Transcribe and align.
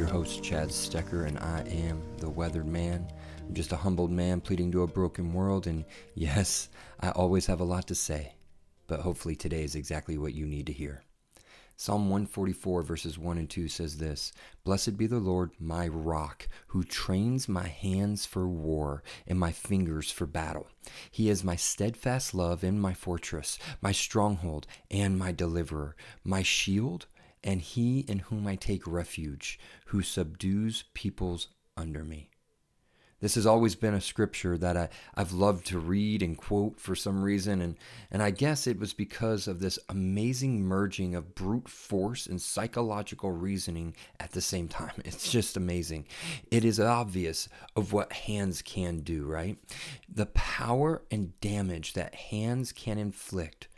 your 0.00 0.08
host, 0.08 0.42
Chad 0.42 0.70
Stecker, 0.70 1.26
and 1.26 1.38
I 1.38 1.60
am 1.68 2.00
the 2.16 2.30
Weathered 2.30 2.66
Man. 2.66 3.06
I'm 3.46 3.52
just 3.52 3.72
a 3.72 3.76
humbled 3.76 4.10
man 4.10 4.40
pleading 4.40 4.72
to 4.72 4.82
a 4.82 4.86
broken 4.86 5.34
world, 5.34 5.66
and 5.66 5.84
yes, 6.14 6.70
I 7.00 7.10
always 7.10 7.44
have 7.44 7.60
a 7.60 7.64
lot 7.64 7.86
to 7.88 7.94
say, 7.94 8.32
but 8.86 9.00
hopefully 9.00 9.36
today 9.36 9.62
is 9.62 9.74
exactly 9.74 10.16
what 10.16 10.32
you 10.32 10.46
need 10.46 10.68
to 10.68 10.72
hear. 10.72 11.04
Psalm 11.76 12.08
144, 12.08 12.82
verses 12.82 13.18
1 13.18 13.36
and 13.36 13.50
2 13.50 13.68
says 13.68 13.98
this 13.98 14.32
Blessed 14.64 14.96
be 14.96 15.06
the 15.06 15.18
Lord, 15.18 15.50
my 15.58 15.86
rock, 15.86 16.48
who 16.68 16.82
trains 16.82 17.46
my 17.46 17.68
hands 17.68 18.24
for 18.24 18.48
war 18.48 19.02
and 19.26 19.38
my 19.38 19.52
fingers 19.52 20.10
for 20.10 20.24
battle. 20.24 20.68
He 21.10 21.28
is 21.28 21.44
my 21.44 21.56
steadfast 21.56 22.34
love 22.34 22.64
and 22.64 22.80
my 22.80 22.94
fortress, 22.94 23.58
my 23.82 23.92
stronghold 23.92 24.66
and 24.90 25.18
my 25.18 25.32
deliverer, 25.32 25.94
my 26.24 26.42
shield, 26.42 27.06
and 27.42 27.60
he 27.60 28.00
in 28.00 28.20
whom 28.20 28.46
I 28.46 28.56
take 28.56 28.86
refuge, 28.86 29.58
who 29.86 30.02
subdues 30.02 30.84
peoples 30.94 31.48
under 31.76 32.04
me. 32.04 32.30
This 33.20 33.34
has 33.34 33.46
always 33.46 33.74
been 33.74 33.92
a 33.92 34.00
scripture 34.00 34.56
that 34.56 34.78
I, 34.78 34.88
I've 35.14 35.32
loved 35.32 35.66
to 35.66 35.78
read 35.78 36.22
and 36.22 36.38
quote 36.38 36.80
for 36.80 36.94
some 36.94 37.22
reason, 37.22 37.60
and, 37.60 37.76
and 38.10 38.22
I 38.22 38.30
guess 38.30 38.66
it 38.66 38.78
was 38.78 38.94
because 38.94 39.46
of 39.46 39.60
this 39.60 39.78
amazing 39.90 40.62
merging 40.62 41.14
of 41.14 41.34
brute 41.34 41.68
force 41.68 42.26
and 42.26 42.40
psychological 42.40 43.30
reasoning 43.30 43.94
at 44.18 44.32
the 44.32 44.40
same 44.40 44.68
time. 44.68 44.92
It's 45.04 45.30
just 45.30 45.56
amazing. 45.56 46.06
It 46.50 46.64
is 46.64 46.80
obvious 46.80 47.48
of 47.76 47.92
what 47.92 48.12
hands 48.12 48.62
can 48.62 49.00
do, 49.00 49.26
right? 49.26 49.58
The 50.08 50.26
power 50.26 51.02
and 51.10 51.38
damage 51.40 51.92
that 51.94 52.14
hands 52.14 52.72
can 52.72 52.96
inflict 52.96 53.68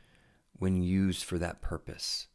when 0.58 0.82
used 0.82 1.24
for 1.24 1.38
that 1.38 1.60
purpose 1.62 2.28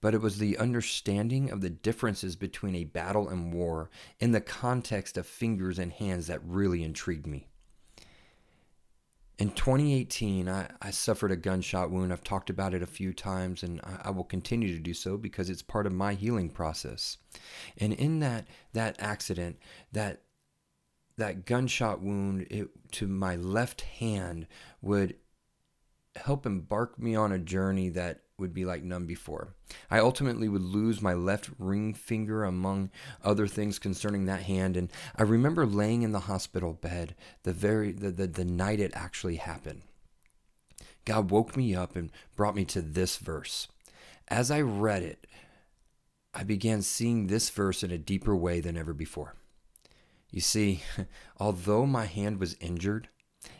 but 0.00 0.14
it 0.14 0.20
was 0.20 0.38
the 0.38 0.56
understanding 0.58 1.50
of 1.50 1.60
the 1.60 1.70
differences 1.70 2.36
between 2.36 2.74
a 2.74 2.84
battle 2.84 3.28
and 3.28 3.52
war 3.52 3.90
in 4.18 4.32
the 4.32 4.40
context 4.40 5.16
of 5.18 5.26
fingers 5.26 5.78
and 5.78 5.92
hands 5.92 6.26
that 6.26 6.40
really 6.44 6.82
intrigued 6.82 7.26
me. 7.26 7.48
In 9.38 9.50
2018, 9.50 10.50
I, 10.50 10.68
I, 10.82 10.90
suffered 10.90 11.32
a 11.32 11.36
gunshot 11.36 11.90
wound. 11.90 12.12
I've 12.12 12.22
talked 12.22 12.50
about 12.50 12.74
it 12.74 12.82
a 12.82 12.86
few 12.86 13.14
times, 13.14 13.62
and 13.62 13.80
I, 13.82 14.08
I, 14.08 14.10
will 14.10 14.24
continue 14.24 14.76
to 14.76 14.82
do 14.82 14.92
so 14.92 15.16
because 15.16 15.48
it's 15.48 15.62
part 15.62 15.86
of 15.86 15.94
my 15.94 16.12
healing 16.12 16.50
process. 16.50 17.16
And 17.78 17.94
in 17.94 18.18
that 18.20 18.48
that 18.74 18.96
accident, 18.98 19.58
that 19.92 20.24
that 21.16 21.46
gunshot 21.46 22.02
wound 22.02 22.48
it, 22.50 22.68
to 22.92 23.06
my 23.06 23.36
left 23.36 23.80
hand 23.80 24.46
would 24.82 25.16
help 26.16 26.44
embark 26.44 26.98
me 26.98 27.14
on 27.14 27.32
a 27.32 27.38
journey 27.38 27.88
that 27.90 28.22
would 28.40 28.52
be 28.52 28.64
like 28.64 28.82
none 28.82 29.06
before. 29.06 29.54
I 29.90 29.98
ultimately 29.98 30.48
would 30.48 30.62
lose 30.62 31.00
my 31.00 31.14
left 31.14 31.50
ring 31.58 31.94
finger, 31.94 32.44
among 32.44 32.90
other 33.22 33.46
things 33.46 33.78
concerning 33.78 34.24
that 34.24 34.42
hand. 34.42 34.76
And 34.76 34.90
I 35.16 35.22
remember 35.22 35.66
laying 35.66 36.02
in 36.02 36.12
the 36.12 36.20
hospital 36.20 36.72
bed 36.72 37.14
the 37.44 37.52
very 37.52 37.92
the, 37.92 38.10
the, 38.10 38.26
the 38.26 38.44
night 38.44 38.80
it 38.80 38.92
actually 38.94 39.36
happened. 39.36 39.82
God 41.04 41.30
woke 41.30 41.56
me 41.56 41.74
up 41.74 41.96
and 41.96 42.10
brought 42.36 42.54
me 42.54 42.64
to 42.66 42.82
this 42.82 43.16
verse. 43.16 43.68
As 44.28 44.50
I 44.50 44.60
read 44.60 45.02
it, 45.02 45.26
I 46.32 46.44
began 46.44 46.82
seeing 46.82 47.26
this 47.26 47.50
verse 47.50 47.82
in 47.82 47.90
a 47.90 47.98
deeper 47.98 48.36
way 48.36 48.60
than 48.60 48.76
ever 48.76 48.94
before. 48.94 49.34
You 50.30 50.40
see, 50.40 50.82
although 51.40 51.86
my 51.86 52.06
hand 52.06 52.38
was 52.38 52.56
injured 52.60 53.08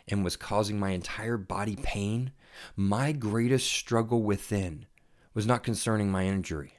and 0.07 0.23
was 0.23 0.37
causing 0.37 0.79
my 0.79 0.91
entire 0.91 1.37
body 1.37 1.75
pain, 1.75 2.31
my 2.75 3.11
greatest 3.11 3.71
struggle 3.71 4.23
within 4.23 4.85
was 5.33 5.45
not 5.45 5.63
concerning 5.63 6.11
my 6.11 6.25
injury. 6.25 6.73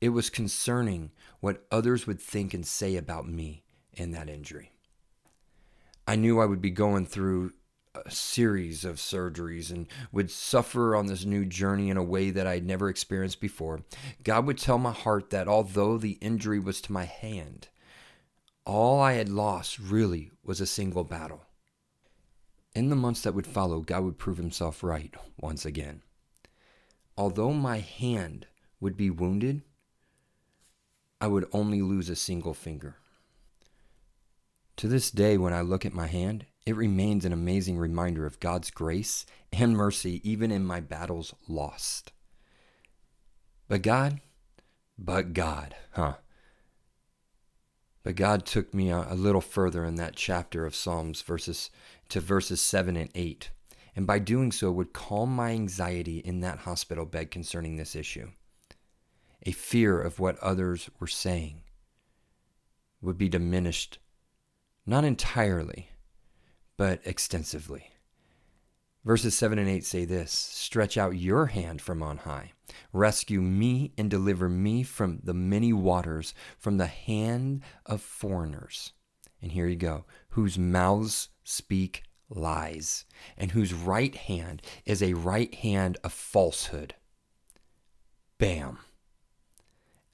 It 0.00 0.10
was 0.10 0.30
concerning 0.30 1.12
what 1.40 1.64
others 1.70 2.06
would 2.06 2.20
think 2.20 2.54
and 2.54 2.66
say 2.66 2.96
about 2.96 3.28
me 3.28 3.64
and 3.96 4.14
that 4.14 4.28
injury. 4.28 4.72
I 6.06 6.16
knew 6.16 6.40
I 6.40 6.46
would 6.46 6.60
be 6.60 6.70
going 6.70 7.06
through 7.06 7.52
a 7.94 8.10
series 8.10 8.84
of 8.84 8.96
surgeries 8.96 9.70
and 9.70 9.86
would 10.10 10.30
suffer 10.30 10.96
on 10.96 11.06
this 11.06 11.24
new 11.24 11.44
journey 11.44 11.90
in 11.90 11.96
a 11.96 12.02
way 12.02 12.30
that 12.30 12.46
I'd 12.46 12.66
never 12.66 12.88
experienced 12.88 13.40
before. 13.40 13.82
God 14.24 14.46
would 14.46 14.58
tell 14.58 14.78
my 14.78 14.92
heart 14.92 15.30
that 15.30 15.46
although 15.46 15.98
the 15.98 16.18
injury 16.20 16.58
was 16.58 16.80
to 16.82 16.92
my 16.92 17.04
hand, 17.04 17.68
all 18.64 19.00
I 19.00 19.14
had 19.14 19.28
lost 19.28 19.78
really 19.78 20.30
was 20.42 20.60
a 20.60 20.66
single 20.66 21.04
battle. 21.04 21.42
In 22.74 22.88
the 22.88 22.96
months 22.96 23.22
that 23.22 23.34
would 23.34 23.46
follow, 23.46 23.80
God 23.80 24.04
would 24.04 24.18
prove 24.18 24.38
himself 24.38 24.82
right 24.82 25.14
once 25.38 25.64
again. 25.64 26.02
Although 27.16 27.52
my 27.52 27.78
hand 27.78 28.46
would 28.80 28.96
be 28.96 29.10
wounded, 29.10 29.62
I 31.20 31.26
would 31.26 31.46
only 31.52 31.82
lose 31.82 32.08
a 32.08 32.16
single 32.16 32.54
finger. 32.54 32.96
To 34.76 34.88
this 34.88 35.10
day, 35.10 35.36
when 35.36 35.52
I 35.52 35.60
look 35.60 35.84
at 35.84 35.92
my 35.92 36.06
hand, 36.06 36.46
it 36.64 36.76
remains 36.76 37.24
an 37.24 37.32
amazing 37.32 37.76
reminder 37.76 38.24
of 38.24 38.40
God's 38.40 38.70
grace 38.70 39.26
and 39.52 39.76
mercy, 39.76 40.20
even 40.28 40.50
in 40.50 40.64
my 40.64 40.80
battles 40.80 41.34
lost. 41.46 42.12
But 43.68 43.82
God, 43.82 44.20
but 44.98 45.32
God, 45.34 45.74
huh? 45.92 46.14
But 48.02 48.16
God 48.16 48.44
took 48.44 48.74
me 48.74 48.90
a, 48.90 49.06
a 49.10 49.14
little 49.14 49.40
further 49.40 49.84
in 49.84 49.94
that 49.96 50.16
chapter 50.16 50.66
of 50.66 50.74
Psalms 50.74 51.22
verses 51.22 51.70
to 52.08 52.20
verses 52.20 52.60
7 52.60 52.96
and 52.96 53.10
8, 53.14 53.50
and 53.94 54.06
by 54.06 54.18
doing 54.18 54.52
so 54.52 54.70
would 54.70 54.92
calm 54.92 55.34
my 55.34 55.50
anxiety 55.50 56.18
in 56.18 56.40
that 56.40 56.60
hospital 56.60 57.04
bed 57.04 57.30
concerning 57.30 57.76
this 57.76 57.94
issue. 57.94 58.30
A 59.44 59.52
fear 59.52 60.00
of 60.00 60.20
what 60.20 60.38
others 60.38 60.88
were 61.00 61.06
saying 61.06 61.62
would 63.00 63.18
be 63.18 63.28
diminished, 63.28 63.98
not 64.86 65.04
entirely, 65.04 65.90
but 66.76 67.00
extensively. 67.04 67.90
Verses 69.04 69.36
7 69.36 69.58
and 69.58 69.68
8 69.68 69.84
say 69.84 70.04
this 70.04 70.30
Stretch 70.30 70.96
out 70.96 71.16
your 71.16 71.46
hand 71.46 71.82
from 71.82 72.02
on 72.02 72.18
high, 72.18 72.52
rescue 72.92 73.40
me 73.40 73.92
and 73.98 74.08
deliver 74.08 74.48
me 74.48 74.84
from 74.84 75.18
the 75.24 75.34
many 75.34 75.72
waters, 75.72 76.34
from 76.56 76.76
the 76.76 76.86
hand 76.86 77.62
of 77.84 78.00
foreigners. 78.00 78.92
And 79.42 79.52
here 79.52 79.66
you 79.66 79.76
go, 79.76 80.04
whose 80.30 80.58
mouths 80.58 81.28
speak 81.44 82.04
lies, 82.30 83.04
and 83.36 83.50
whose 83.50 83.74
right 83.74 84.14
hand 84.14 84.62
is 84.86 85.02
a 85.02 85.14
right 85.14 85.54
hand 85.54 85.98
of 86.04 86.12
falsehood. 86.12 86.94
Bam. 88.38 88.78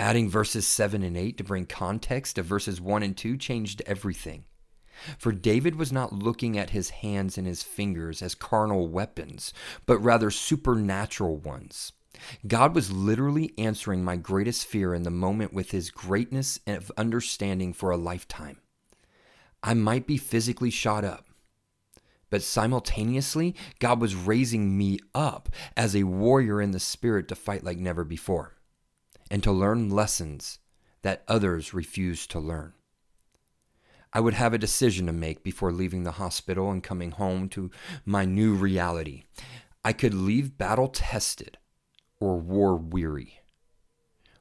Adding 0.01 0.31
verses 0.31 0.67
7 0.67 1.03
and 1.03 1.17
8 1.17 1.37
to 1.39 1.45
bring 1.45 1.67
context 1.67 2.37
to 2.37 2.43
verses 2.43 2.81
1 2.81 3.03
and 3.03 3.17
2 3.17 3.37
changed 3.37 3.83
everything. 3.87 4.45
For 5.19 5.33
David 5.33 5.77
was 5.77 5.93
not 5.93 6.13
looking 6.13 6.59
at 6.59 6.71
his 6.71 6.91
hands 6.91 7.39
and 7.39 7.47
his 7.47 7.63
fingers 7.63 8.23
as 8.23 8.35
carnal 8.35 8.89
weapons, 8.89 9.53
but 9.87 9.99
rather 9.99 10.31
supernatural 10.31 11.37
ones. 11.37 11.93
God 12.47 12.75
was 12.75 12.91
literally 12.91 13.53
answering 13.59 14.03
my 14.03 14.17
greatest 14.17 14.67
fear 14.67 14.95
in 14.95 15.05
the 15.05 15.11
moment 15.11 15.53
with 15.53 15.71
his 15.71 15.91
greatness 15.91 16.59
of 16.67 16.91
understanding 16.97 17.73
for 17.73 17.91
a 17.91 17.97
lifetime. 17.97 18.59
I 19.63 19.75
might 19.75 20.07
be 20.07 20.17
physically 20.17 20.71
shot 20.71 21.05
up, 21.05 21.27
but 22.31 22.43
simultaneously, 22.43 23.55
God 23.79 24.01
was 24.01 24.15
raising 24.15 24.77
me 24.77 24.99
up 25.15 25.49
as 25.77 25.97
a 25.97 26.05
warrior 26.05 26.61
in 26.61 26.71
the 26.71 26.81
spirit 26.81 27.29
to 27.29 27.35
fight 27.35 27.65
like 27.65 27.79
never 27.79 28.05
before 28.05 28.55
and 29.31 29.43
to 29.43 29.53
learn 29.53 29.91
lessons 29.91 30.59
that 31.03 31.25
others 31.29 31.75
refused 31.75 32.31
to 32.31 32.41
learn. 32.41 32.73
I 34.13 34.21
would 34.21 34.35
have 34.35 34.55
a 34.55 34.59
decision 34.59 35.07
to 35.07 35.13
make 35.13 35.43
before 35.43 35.71
leaving 35.71 36.05
the 36.05 36.13
hospital 36.13 36.71
and 36.71 36.83
coming 36.83 37.11
home 37.11 37.49
to 37.51 37.71
my 38.05 38.25
new 38.25 38.55
reality. 38.55 39.25
I 39.85 39.93
could 39.93 40.15
leave 40.15 40.59
battle 40.59 40.89
tested 40.89 41.59
or 42.21 42.39
war 42.39 42.75
weary. 42.77 43.38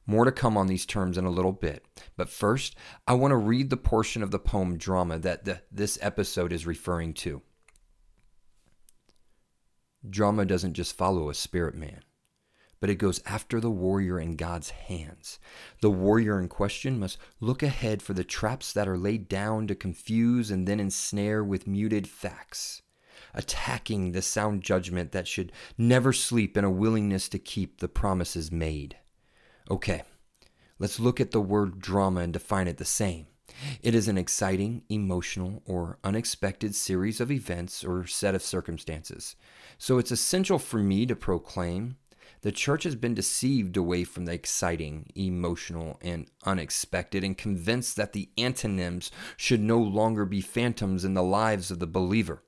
More 0.08 0.24
to 0.24 0.32
come 0.32 0.56
on 0.56 0.66
these 0.66 0.86
terms 0.86 1.18
in 1.18 1.26
a 1.26 1.30
little 1.30 1.52
bit, 1.52 1.84
but 2.16 2.30
first, 2.30 2.74
I 3.06 3.12
want 3.12 3.30
to 3.30 3.36
read 3.36 3.68
the 3.68 3.76
portion 3.76 4.22
of 4.22 4.30
the 4.30 4.38
poem 4.38 4.78
drama 4.78 5.18
that 5.18 5.44
the, 5.44 5.60
this 5.70 5.98
episode 6.00 6.52
is 6.52 6.66
referring 6.66 7.12
to. 7.14 7.42
Drama 10.08 10.46
doesn't 10.46 10.72
just 10.72 10.96
follow 10.96 11.28
a 11.28 11.34
spirit 11.34 11.74
man 11.74 12.00
but 12.80 12.90
it 12.90 12.96
goes 12.96 13.20
after 13.26 13.60
the 13.60 13.70
warrior 13.70 14.20
in 14.20 14.36
God's 14.36 14.70
hands. 14.70 15.38
The 15.80 15.90
warrior 15.90 16.38
in 16.40 16.48
question 16.48 16.98
must 16.98 17.18
look 17.40 17.62
ahead 17.62 18.02
for 18.02 18.14
the 18.14 18.24
traps 18.24 18.72
that 18.72 18.88
are 18.88 18.96
laid 18.96 19.28
down 19.28 19.66
to 19.66 19.74
confuse 19.74 20.50
and 20.50 20.66
then 20.66 20.80
ensnare 20.80 21.42
with 21.42 21.66
muted 21.66 22.08
facts, 22.08 22.82
attacking 23.34 24.12
the 24.12 24.22
sound 24.22 24.62
judgment 24.62 25.12
that 25.12 25.26
should 25.26 25.52
never 25.76 26.12
sleep 26.12 26.56
in 26.56 26.64
a 26.64 26.70
willingness 26.70 27.28
to 27.30 27.38
keep 27.38 27.80
the 27.80 27.88
promises 27.88 28.52
made. 28.52 28.96
Okay, 29.70 30.02
let's 30.78 30.98
look 30.98 31.20
at 31.20 31.30
the 31.30 31.40
word 31.40 31.78
drama 31.78 32.20
and 32.20 32.32
define 32.32 32.68
it 32.68 32.78
the 32.78 32.86
same. 32.86 33.26
It 33.82 33.94
is 33.94 34.08
an 34.08 34.16
exciting, 34.16 34.82
emotional, 34.88 35.62
or 35.66 35.98
unexpected 36.02 36.74
series 36.74 37.20
of 37.20 37.30
events 37.30 37.84
or 37.84 38.06
set 38.06 38.34
of 38.34 38.42
circumstances. 38.42 39.36
So 39.76 39.98
it's 39.98 40.10
essential 40.10 40.58
for 40.58 40.78
me 40.78 41.04
to 41.06 41.16
proclaim 41.16 41.96
The 42.42 42.52
church 42.52 42.84
has 42.84 42.94
been 42.94 43.14
deceived 43.14 43.76
away 43.76 44.04
from 44.04 44.24
the 44.24 44.32
exciting, 44.32 45.10
emotional, 45.16 45.98
and 46.00 46.30
unexpected, 46.44 47.24
and 47.24 47.36
convinced 47.36 47.96
that 47.96 48.12
the 48.12 48.28
antonyms 48.38 49.10
should 49.36 49.60
no 49.60 49.78
longer 49.78 50.24
be 50.24 50.40
phantoms 50.40 51.04
in 51.04 51.14
the 51.14 51.22
lives 51.22 51.70
of 51.70 51.80
the 51.80 51.86
believer. 51.86 52.42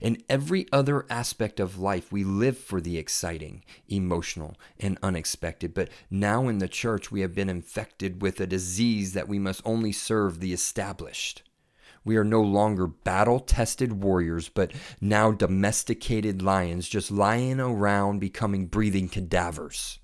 In 0.00 0.22
every 0.28 0.66
other 0.72 1.06
aspect 1.10 1.60
of 1.60 1.78
life, 1.78 2.12
we 2.12 2.24
live 2.24 2.58
for 2.58 2.80
the 2.80 2.98
exciting, 2.98 3.64
emotional, 3.88 4.56
and 4.78 4.98
unexpected. 5.02 5.74
But 5.74 5.88
now 6.10 6.48
in 6.48 6.58
the 6.58 6.68
church, 6.68 7.10
we 7.10 7.20
have 7.20 7.34
been 7.34 7.48
infected 7.48 8.22
with 8.22 8.40
a 8.40 8.46
disease 8.46 9.12
that 9.12 9.28
we 9.28 9.38
must 9.38 9.62
only 9.64 9.92
serve 9.92 10.40
the 10.40 10.52
established. 10.52 11.42
We 12.04 12.16
are 12.16 12.24
no 12.24 12.40
longer 12.40 12.86
battle 12.86 13.40
tested 13.40 14.00
warriors, 14.02 14.48
but 14.48 14.72
now 15.00 15.32
domesticated 15.32 16.40
lions 16.40 16.88
just 16.88 17.10
lying 17.10 17.58
around 17.58 18.20
becoming 18.20 18.66
breathing 18.66 19.08
cadavers. 19.08 19.98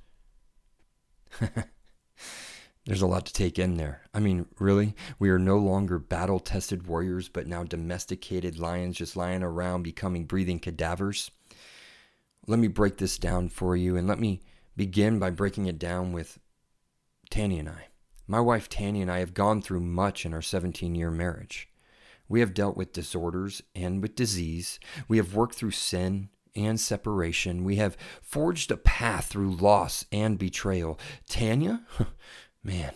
There's 2.85 3.03
a 3.03 3.07
lot 3.07 3.27
to 3.27 3.33
take 3.33 3.59
in 3.59 3.77
there. 3.77 4.03
I 4.13 4.19
mean, 4.19 4.47
really? 4.59 4.95
We 5.19 5.31
are 5.31 5.39
no 5.39 5.57
longer 5.57 5.99
battle 5.99 6.41
tested 6.41 6.87
warriors, 6.87 7.29
but 7.29 7.47
now 7.47 7.63
domesticated 7.63 8.59
lions 8.59 8.97
just 8.97 9.17
lying 9.17 9.43
around 9.43 9.85
becoming 9.85 10.25
breathing 10.25 10.59
cadavers. 10.59 11.31
Let 12.49 12.59
me 12.59 12.67
break 12.67 12.97
this 12.97 13.19
down 13.19 13.51
for 13.51 13.77
you, 13.77 13.97
and 13.97 14.09
let 14.09 14.19
me 14.19 14.41
begin 14.77 15.21
by 15.21 15.31
breaking 15.31 15.67
it 15.67 15.79
down 15.79 16.13
with 16.13 16.41
Tanny 17.31 17.61
and 17.61 17.69
I. 17.69 17.87
My 18.27 18.41
wife 18.41 18.69
Tanny 18.69 19.01
and 19.01 19.11
I 19.11 19.19
have 19.19 19.35
gone 19.35 19.63
through 19.63 19.81
much 19.81 20.27
in 20.27 20.35
our 20.35 20.43
17 20.43 20.95
year 20.95 21.11
marriage. 21.11 21.69
We 22.29 22.41
have 22.41 22.55
dealt 22.55 22.77
with 22.77 22.93
disorders 22.93 23.63
and 23.75 24.03
with 24.03 24.17
disease. 24.17 24.81
We 25.07 25.19
have 25.19 25.35
worked 25.35 25.55
through 25.55 25.73
sin 25.73 26.31
and 26.57 26.81
separation. 26.81 27.65
We 27.65 27.77
have 27.77 27.97
forged 28.23 28.71
a 28.71 28.77
path 28.77 29.27
through 29.27 29.57
loss 29.57 30.05
and 30.11 30.39
betrayal. 30.39 30.99
Tanya, 31.29 31.83
man, 32.63 32.93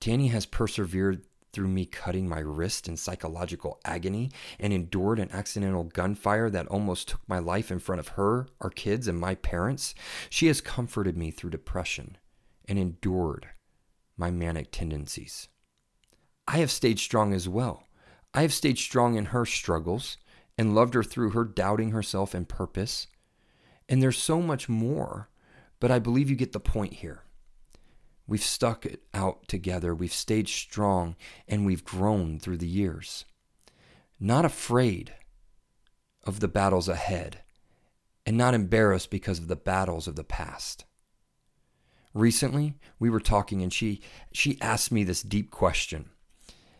Tanny 0.00 0.28
has 0.28 0.46
persevered 0.46 1.24
through 1.52 1.68
me 1.68 1.86
cutting 1.86 2.28
my 2.28 2.40
wrist 2.40 2.88
in 2.88 2.96
psychological 2.96 3.78
agony 3.84 4.30
and 4.58 4.72
endured 4.72 5.20
an 5.20 5.30
accidental 5.32 5.84
gunfire 5.84 6.50
that 6.50 6.66
almost 6.66 7.08
took 7.08 7.20
my 7.28 7.38
life 7.38 7.70
in 7.70 7.78
front 7.78 8.00
of 8.00 8.08
her, 8.08 8.48
our 8.60 8.70
kids, 8.70 9.06
and 9.06 9.18
my 9.18 9.36
parents. 9.36 9.94
She 10.28 10.48
has 10.48 10.60
comforted 10.60 11.16
me 11.16 11.30
through 11.30 11.50
depression 11.50 12.18
and 12.66 12.78
endured 12.78 13.46
my 14.16 14.30
manic 14.30 14.72
tendencies. 14.72 15.48
I 16.46 16.58
have 16.58 16.70
stayed 16.70 16.98
strong 16.98 17.32
as 17.32 17.48
well. 17.48 17.84
I 18.34 18.42
have 18.42 18.52
stayed 18.52 18.78
strong 18.78 19.14
in 19.14 19.26
her 19.26 19.46
struggles 19.46 20.18
and 20.58 20.74
loved 20.74 20.94
her 20.94 21.04
through 21.04 21.30
her 21.30 21.44
doubting 21.44 21.92
herself 21.92 22.34
and 22.34 22.48
purpose. 22.48 23.06
And 23.88 24.02
there's 24.02 24.18
so 24.18 24.42
much 24.42 24.68
more, 24.68 25.28
but 25.78 25.90
I 25.90 26.00
believe 26.00 26.28
you 26.30 26.36
get 26.36 26.52
the 26.52 26.60
point 26.60 26.94
here. 26.94 27.22
We've 28.26 28.42
stuck 28.42 28.86
it 28.86 29.02
out 29.12 29.48
together, 29.48 29.94
we've 29.94 30.12
stayed 30.12 30.48
strong, 30.48 31.16
and 31.46 31.66
we've 31.66 31.84
grown 31.84 32.38
through 32.38 32.56
the 32.58 32.66
years. 32.66 33.24
Not 34.18 34.44
afraid 34.44 35.12
of 36.24 36.40
the 36.40 36.48
battles 36.48 36.88
ahead, 36.88 37.42
and 38.24 38.36
not 38.36 38.54
embarrassed 38.54 39.10
because 39.10 39.38
of 39.38 39.48
the 39.48 39.56
battles 39.56 40.08
of 40.08 40.16
the 40.16 40.24
past. 40.24 40.86
Recently, 42.14 42.78
we 42.98 43.10
were 43.10 43.20
talking 43.20 43.60
and 43.60 43.72
she 43.72 44.00
she 44.32 44.58
asked 44.60 44.90
me 44.90 45.04
this 45.04 45.22
deep 45.22 45.50
question. 45.50 46.10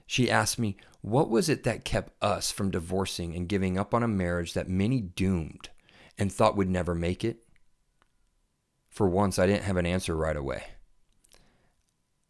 She 0.06 0.30
asked 0.30 0.58
me, 0.58 0.76
"What 1.02 1.28
was 1.28 1.48
it 1.48 1.64
that 1.64 1.84
kept 1.84 2.14
us 2.22 2.50
from 2.50 2.70
divorcing 2.70 3.34
and 3.34 3.48
giving 3.48 3.76
up 3.76 3.92
on 3.92 4.02
a 4.02 4.08
marriage 4.08 4.54
that 4.54 4.68
many 4.68 5.00
doomed 5.00 5.70
and 6.16 6.32
thought 6.32 6.56
would 6.56 6.70
never 6.70 6.94
make 6.94 7.24
it?" 7.24 7.44
For 8.88 9.08
once, 9.08 9.38
I 9.38 9.46
didn't 9.46 9.64
have 9.64 9.76
an 9.76 9.86
answer 9.86 10.16
right 10.16 10.36
away. 10.36 10.73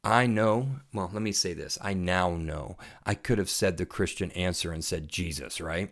I 0.04 0.26
know, 0.26 0.68
well, 0.92 1.10
let 1.12 1.22
me 1.22 1.32
say 1.32 1.54
this. 1.54 1.78
I 1.80 1.94
now 1.94 2.36
know 2.36 2.76
I 3.06 3.14
could 3.14 3.38
have 3.38 3.48
said 3.48 3.78
the 3.78 3.86
Christian 3.86 4.30
answer 4.32 4.70
and 4.70 4.84
said 4.84 5.08
Jesus, 5.08 5.62
right? 5.62 5.90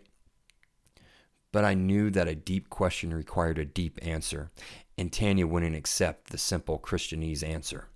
But 1.51 1.65
I 1.65 1.73
knew 1.73 2.11
that 2.11 2.27
a 2.27 2.35
deep 2.35 2.69
question 2.69 3.11
required 3.11 3.57
a 3.57 3.65
deep 3.65 3.97
answer, 4.03 4.51
and 4.99 5.11
Tanya 5.11 5.47
wouldn't 5.47 5.75
accept 5.75 6.29
the 6.29 6.37
simple 6.37 6.77
Christianese 6.77 7.41
answer. 7.41 7.87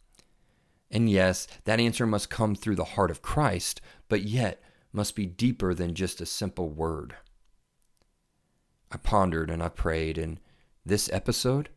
And 0.89 1.07
yes, 1.07 1.47
that 1.65 1.79
answer 1.79 2.07
must 2.07 2.31
come 2.31 2.55
through 2.55 2.77
the 2.77 2.83
heart 2.83 3.11
of 3.11 3.21
Christ, 3.21 3.79
but 4.09 4.23
yet 4.23 4.61
must 4.91 5.15
be 5.15 5.27
deeper 5.27 5.75
than 5.75 5.93
just 5.93 6.19
a 6.19 6.25
simple 6.25 6.69
word. 6.69 7.15
I 8.91 8.97
pondered 8.97 9.51
and 9.51 9.61
I 9.61 9.69
prayed, 9.69 10.17
and 10.17 10.39
this 10.83 11.11
episode 11.11 11.69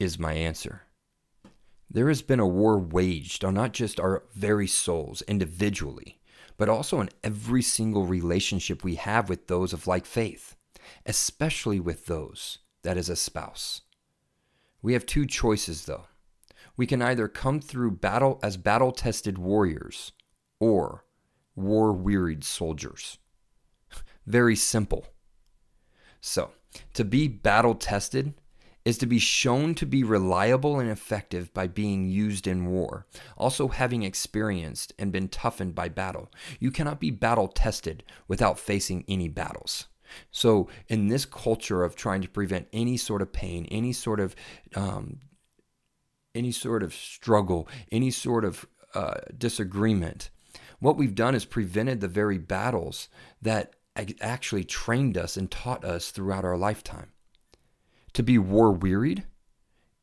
is 0.00 0.18
my 0.18 0.32
answer. 0.32 0.82
There 1.92 2.08
has 2.08 2.22
been 2.22 2.38
a 2.38 2.46
war 2.46 2.78
waged 2.78 3.44
on 3.44 3.54
not 3.54 3.72
just 3.72 3.98
our 3.98 4.22
very 4.32 4.68
souls 4.68 5.22
individually, 5.22 6.20
but 6.56 6.68
also 6.68 7.00
in 7.00 7.10
every 7.24 7.62
single 7.62 8.06
relationship 8.06 8.84
we 8.84 8.94
have 8.94 9.28
with 9.28 9.48
those 9.48 9.72
of 9.72 9.88
like 9.88 10.06
faith, 10.06 10.54
especially 11.04 11.80
with 11.80 12.06
those 12.06 12.58
that 12.82 12.96
is 12.96 13.08
a 13.08 13.16
spouse. 13.16 13.82
We 14.82 14.92
have 14.92 15.04
two 15.04 15.26
choices, 15.26 15.86
though. 15.86 16.04
We 16.76 16.86
can 16.86 17.02
either 17.02 17.26
come 17.26 17.60
through 17.60 17.92
battle 17.92 18.38
as 18.42 18.56
battle 18.56 18.92
tested 18.92 19.36
warriors 19.36 20.12
or 20.60 21.04
war 21.56 21.92
wearied 21.92 22.44
soldiers. 22.44 23.18
Very 24.26 24.54
simple. 24.54 25.06
So, 26.20 26.52
to 26.94 27.04
be 27.04 27.26
battle 27.26 27.74
tested 27.74 28.34
is 28.84 28.98
to 28.98 29.06
be 29.06 29.18
shown 29.18 29.74
to 29.74 29.86
be 29.86 30.02
reliable 30.02 30.80
and 30.80 30.90
effective 30.90 31.52
by 31.52 31.66
being 31.66 32.08
used 32.08 32.46
in 32.46 32.66
war, 32.66 33.06
also 33.36 33.68
having 33.68 34.02
experienced 34.02 34.92
and 34.98 35.12
been 35.12 35.28
toughened 35.28 35.74
by 35.74 35.88
battle. 35.88 36.30
You 36.58 36.70
cannot 36.70 37.00
be 37.00 37.10
battle 37.10 37.48
tested 37.48 38.02
without 38.26 38.58
facing 38.58 39.04
any 39.08 39.28
battles. 39.28 39.86
So, 40.30 40.68
in 40.88 41.08
this 41.08 41.24
culture 41.24 41.84
of 41.84 41.94
trying 41.94 42.22
to 42.22 42.28
prevent 42.28 42.68
any 42.72 42.96
sort 42.96 43.22
of 43.22 43.32
pain, 43.32 43.66
any 43.70 43.92
sort 43.92 44.18
of 44.18 44.34
um, 44.74 45.20
any 46.34 46.52
sort 46.52 46.82
of 46.82 46.94
struggle, 46.94 47.68
any 47.92 48.10
sort 48.10 48.44
of 48.44 48.66
uh, 48.94 49.14
disagreement, 49.36 50.30
what 50.80 50.96
we've 50.96 51.14
done 51.14 51.34
is 51.34 51.44
prevented 51.44 52.00
the 52.00 52.08
very 52.08 52.38
battles 52.38 53.08
that 53.42 53.74
actually 54.20 54.64
trained 54.64 55.16
us 55.18 55.36
and 55.36 55.50
taught 55.50 55.84
us 55.84 56.10
throughout 56.10 56.44
our 56.44 56.56
lifetime. 56.56 57.12
To 58.20 58.24
be 58.24 58.36
war 58.36 58.70
wearied 58.70 59.24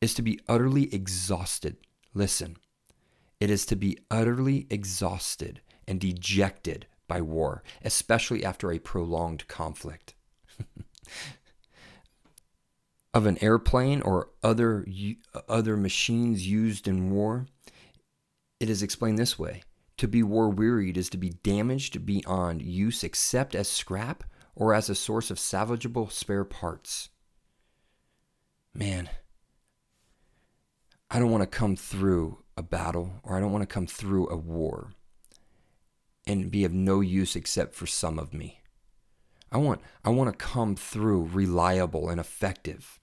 is 0.00 0.12
to 0.14 0.22
be 0.22 0.40
utterly 0.48 0.92
exhausted. 0.92 1.76
Listen, 2.14 2.56
it 3.38 3.48
is 3.48 3.64
to 3.66 3.76
be 3.76 3.96
utterly 4.10 4.66
exhausted 4.70 5.60
and 5.86 6.00
dejected 6.00 6.88
by 7.06 7.20
war, 7.20 7.62
especially 7.84 8.44
after 8.44 8.72
a 8.72 8.80
prolonged 8.80 9.46
conflict. 9.46 10.16
of 13.14 13.24
an 13.24 13.38
airplane 13.40 14.02
or 14.02 14.30
other 14.42 14.84
other 15.48 15.76
machines 15.76 16.44
used 16.44 16.88
in 16.88 17.12
war, 17.12 17.46
it 18.58 18.68
is 18.68 18.82
explained 18.82 19.18
this 19.18 19.38
way. 19.38 19.62
To 19.98 20.08
be 20.08 20.24
war 20.24 20.48
wearied 20.48 20.96
is 20.96 21.08
to 21.10 21.18
be 21.18 21.30
damaged 21.44 22.04
beyond 22.04 22.62
use 22.62 23.04
except 23.04 23.54
as 23.54 23.68
scrap 23.68 24.24
or 24.56 24.74
as 24.74 24.90
a 24.90 24.96
source 24.96 25.30
of 25.30 25.38
salvageable 25.38 26.10
spare 26.10 26.44
parts. 26.44 27.10
Man, 28.78 29.10
I 31.10 31.18
don't 31.18 31.32
want 31.32 31.42
to 31.42 31.48
come 31.48 31.74
through 31.74 32.44
a 32.56 32.62
battle 32.62 33.10
or 33.24 33.36
I 33.36 33.40
don't 33.40 33.50
want 33.50 33.62
to 33.62 33.74
come 33.74 33.88
through 33.88 34.28
a 34.28 34.36
war 34.36 34.92
and 36.28 36.48
be 36.48 36.62
of 36.62 36.72
no 36.72 37.00
use 37.00 37.34
except 37.34 37.74
for 37.74 37.88
some 37.88 38.20
of 38.20 38.32
me. 38.32 38.60
I 39.50 39.56
want 39.56 39.80
I 40.04 40.10
want 40.10 40.30
to 40.30 40.46
come 40.46 40.76
through 40.76 41.30
reliable 41.32 42.08
and 42.08 42.20
effective 42.20 43.00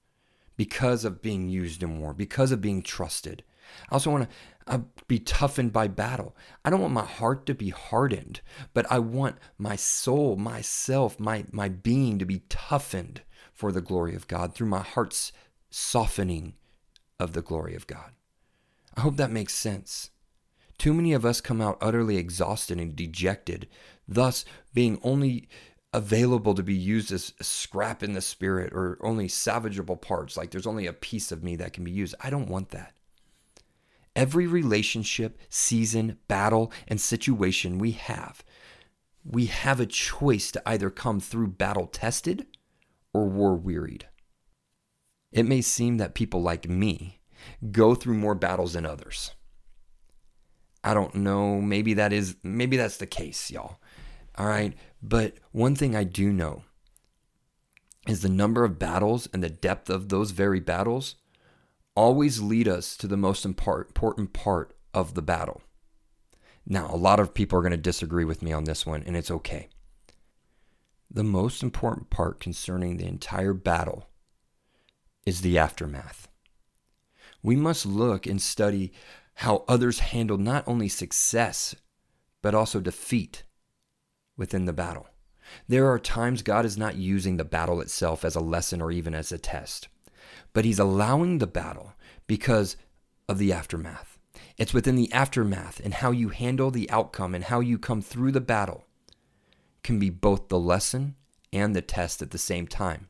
because 0.55 1.03
of 1.03 1.21
being 1.21 1.49
used 1.49 1.83
in 1.83 1.99
war, 1.99 2.13
because 2.13 2.53
of 2.53 2.61
being 2.61 2.81
trusted. 2.81 3.43
I 3.89 3.95
also 3.95 4.11
want 4.11 4.29
to 4.29 4.35
uh, 4.67 4.79
be 5.09 5.19
toughened 5.19 5.73
by 5.73 5.89
battle. 5.89 6.37
I 6.63 6.69
don't 6.69 6.79
want 6.79 6.93
my 6.93 7.03
heart 7.03 7.45
to 7.47 7.53
be 7.53 7.71
hardened, 7.71 8.39
but 8.73 8.89
I 8.89 8.99
want 8.99 9.39
my 9.57 9.75
soul, 9.75 10.37
myself, 10.37 11.19
my 11.19 11.43
my 11.51 11.67
being 11.67 12.17
to 12.19 12.25
be 12.25 12.43
toughened 12.47 13.23
for 13.53 13.73
the 13.73 13.81
glory 13.81 14.15
of 14.15 14.29
God 14.29 14.53
through 14.53 14.67
my 14.67 14.81
heart's 14.81 15.33
softening 15.77 16.53
of 17.19 17.33
the 17.33 17.41
glory 17.41 17.75
of 17.75 17.85
God. 17.85 18.11
I 18.95 19.01
hope 19.01 19.17
that 19.17 19.29
makes 19.29 19.53
sense. 19.53 20.09
Too 20.77 20.93
many 20.93 21.11
of 21.11 21.25
us 21.25 21.41
come 21.41 21.59
out 21.59 21.77
utterly 21.81 22.15
exhausted 22.15 22.79
and 22.79 22.95
dejected, 22.95 23.67
thus 24.07 24.45
being 24.73 24.99
only 25.03 25.49
available 25.91 26.53
to 26.55 26.63
be 26.63 26.73
used 26.73 27.11
as 27.11 27.33
a 27.41 27.43
scrap 27.43 28.01
in 28.03 28.13
the 28.13 28.21
spirit 28.21 28.71
or 28.71 28.97
only 29.01 29.27
salvageable 29.27 29.99
parts. 29.99 30.37
Like 30.37 30.51
there's 30.51 30.65
only 30.65 30.87
a 30.87 30.93
piece 30.93 31.29
of 31.33 31.43
me 31.43 31.57
that 31.57 31.73
can 31.73 31.83
be 31.83 31.91
used. 31.91 32.15
I 32.21 32.29
don't 32.29 32.49
want 32.49 32.69
that. 32.69 32.93
Every 34.15 34.47
relationship, 34.47 35.37
season, 35.49 36.19
battle, 36.29 36.71
and 36.87 37.01
situation 37.01 37.79
we 37.79 37.91
have, 37.91 38.45
we 39.25 39.47
have 39.47 39.81
a 39.81 39.85
choice 39.85 40.51
to 40.51 40.61
either 40.65 40.89
come 40.89 41.19
through 41.19 41.47
battle 41.47 41.87
tested 41.87 42.47
or 43.13 43.27
war 43.27 43.55
wearied. 43.55 44.07
It 45.35 45.45
may 45.45 45.61
seem 45.61 45.97
that 45.97 46.15
people 46.15 46.41
like 46.41 46.67
me 46.69 47.19
go 47.69 47.93
through 47.93 48.13
more 48.13 48.35
battles 48.35 48.73
than 48.73 48.85
others. 48.85 49.31
I 50.81 50.93
don't 50.93 51.13
know, 51.13 51.59
maybe 51.59 51.93
that 51.95 52.13
is 52.13 52.37
maybe 52.41 52.77
that's 52.77 52.97
the 52.97 53.05
case, 53.05 53.51
y'all. 53.51 53.79
All 54.37 54.47
right, 54.47 54.73
but 55.03 55.33
one 55.51 55.75
thing 55.75 55.93
I 55.93 56.05
do 56.05 56.31
know 56.31 56.63
is 58.07 58.21
the 58.21 58.29
number 58.29 58.63
of 58.63 58.79
battles 58.79 59.27
and 59.33 59.43
the 59.43 59.49
depth 59.49 59.89
of 59.89 60.07
those 60.07 60.31
very 60.31 60.61
battles 60.61 61.15
always 61.95 62.41
lead 62.41 62.67
us 62.69 62.95
to 62.95 63.07
the 63.07 63.17
most 63.17 63.43
important 63.43 64.33
part 64.33 64.77
of 64.93 65.15
the 65.15 65.21
battle. 65.21 65.61
Now, 66.65 66.89
a 66.89 66.95
lot 66.95 67.19
of 67.19 67.33
people 67.33 67.59
are 67.59 67.61
going 67.61 67.71
to 67.71 67.77
disagree 67.77 68.25
with 68.25 68.41
me 68.41 68.53
on 68.53 68.63
this 68.63 68.85
one, 68.85 69.03
and 69.05 69.17
it's 69.17 69.31
okay. 69.31 69.67
The 71.11 71.23
most 71.23 71.61
important 71.61 72.09
part 72.09 72.39
concerning 72.39 72.97
the 72.97 73.05
entire 73.05 73.53
battle 73.53 74.07
is 75.25 75.41
the 75.41 75.57
aftermath. 75.57 76.27
We 77.41 77.55
must 77.55 77.85
look 77.85 78.25
and 78.25 78.41
study 78.41 78.91
how 79.35 79.65
others 79.67 79.99
handled 79.99 80.39
not 80.39 80.67
only 80.67 80.87
success, 80.87 81.75
but 82.41 82.55
also 82.55 82.79
defeat 82.79 83.43
within 84.37 84.65
the 84.65 84.73
battle. 84.73 85.07
There 85.67 85.87
are 85.87 85.99
times 85.99 86.41
God 86.41 86.65
is 86.65 86.77
not 86.77 86.95
using 86.95 87.37
the 87.37 87.45
battle 87.45 87.81
itself 87.81 88.25
as 88.25 88.35
a 88.35 88.41
lesson 88.41 88.81
or 88.81 88.91
even 88.91 89.13
as 89.13 89.31
a 89.31 89.37
test, 89.37 89.87
but 90.53 90.65
He's 90.65 90.79
allowing 90.79 91.37
the 91.37 91.47
battle 91.47 91.93
because 92.27 92.77
of 93.27 93.37
the 93.37 93.53
aftermath. 93.53 94.17
It's 94.57 94.73
within 94.73 94.95
the 94.95 95.11
aftermath 95.11 95.79
and 95.83 95.95
how 95.95 96.11
you 96.11 96.29
handle 96.29 96.71
the 96.71 96.89
outcome 96.89 97.35
and 97.35 97.43
how 97.43 97.59
you 97.59 97.77
come 97.77 98.01
through 98.01 98.31
the 98.31 98.41
battle 98.41 98.85
can 99.83 99.99
be 99.99 100.09
both 100.09 100.49
the 100.49 100.59
lesson 100.59 101.15
and 101.53 101.75
the 101.75 101.81
test 101.81 102.21
at 102.21 102.31
the 102.31 102.37
same 102.37 102.67
time. 102.67 103.07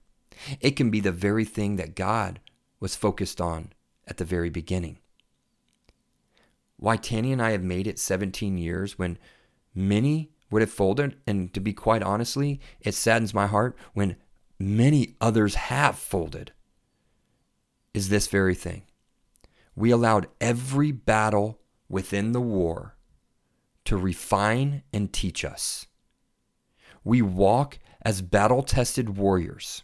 It 0.60 0.72
can 0.72 0.90
be 0.90 1.00
the 1.00 1.12
very 1.12 1.46
thing 1.46 1.76
that 1.78 1.96
God 1.96 2.40
was 2.80 2.96
focused 2.96 3.40
on 3.40 3.74
at 4.08 4.18
the 4.18 4.26
very 4.26 4.50
beginning. 4.50 5.00
Why 6.78 6.98
Tanny 6.98 7.32
and 7.32 7.42
I 7.42 7.52
have 7.52 7.64
made 7.64 7.88
it 7.88 8.00
17 8.00 8.58
years 8.58 9.00
when 9.00 9.18
many 9.74 10.32
would 10.52 10.62
have 10.62 10.72
folded, 10.72 11.18
and 11.26 11.54
to 11.54 11.60
be 11.60 11.74
quite 11.74 12.04
honestly, 12.04 12.60
it 12.80 12.94
saddens 12.94 13.34
my 13.34 13.48
heart 13.48 13.76
when 13.94 14.18
many 14.60 15.16
others 15.20 15.56
have 15.56 15.98
folded, 15.98 16.52
is 17.94 18.10
this 18.10 18.28
very 18.28 18.56
thing. 18.56 18.84
We 19.76 19.92
allowed 19.92 20.28
every 20.40 20.92
battle 20.92 21.60
within 21.90 22.32
the 22.32 22.42
war 22.42 22.96
to 23.86 23.98
refine 23.98 24.84
and 24.94 25.12
teach 25.12 25.46
us. 25.46 25.88
We 27.04 27.22
walk 27.22 27.80
as 28.02 28.22
battle 28.22 28.64
tested 28.64 29.18
warriors, 29.18 29.84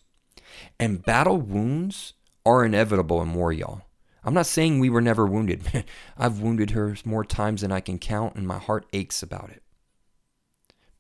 and 0.79 1.03
battle 1.03 1.38
wounds 1.38 2.13
are 2.46 2.65
inevitable 2.65 3.22
in 3.22 3.34
war, 3.34 3.51
y'all. 3.51 3.84
I'm 4.24 4.34
not 4.34 4.46
saying 4.46 4.79
we 4.79 4.89
were 4.89 5.01
never 5.01 5.25
wounded. 5.25 5.86
I've 6.17 6.39
wounded 6.39 6.72
her 6.72 6.96
more 7.05 7.25
times 7.25 7.62
than 7.62 7.72
I 7.72 7.79
can 7.79 7.98
count, 7.98 8.36
and 8.36 8.48
my 8.48 8.60
heart 8.60 8.86
aches 8.93 9.24
about 9.24 9.50
it. 9.50 9.63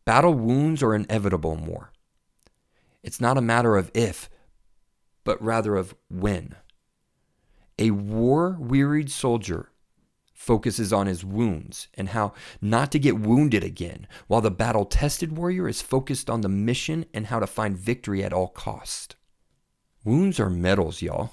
Battle 0.05 0.33
wounds 0.33 0.81
are 0.81 0.95
inevitable 0.95 1.53
in 1.53 1.65
war. 1.65 1.91
It's 3.03 3.21
not 3.21 3.37
a 3.37 3.41
matter 3.41 3.77
of 3.77 3.91
if, 3.93 4.29
but 5.23 5.41
rather 5.41 5.75
of 5.75 5.95
when. 6.09 6.55
A 7.77 7.91
war 7.91 8.57
wearied 8.59 9.11
soldier 9.11 9.69
focuses 10.33 10.91
on 10.91 11.05
his 11.05 11.23
wounds 11.23 11.87
and 11.93 12.09
how 12.09 12.33
not 12.59 12.91
to 12.91 12.99
get 12.99 13.19
wounded 13.19 13.63
again, 13.63 14.07
while 14.27 14.41
the 14.41 14.49
battle 14.49 14.85
tested 14.85 15.37
warrior 15.37 15.67
is 15.67 15.81
focused 15.81 16.29
on 16.29 16.41
the 16.41 16.49
mission 16.49 17.05
and 17.13 17.27
how 17.27 17.39
to 17.39 17.45
find 17.45 17.77
victory 17.77 18.23
at 18.23 18.33
all 18.33 18.47
cost. 18.47 19.15
Wounds 20.03 20.39
are 20.39 20.49
medals, 20.49 21.01
y'all. 21.01 21.31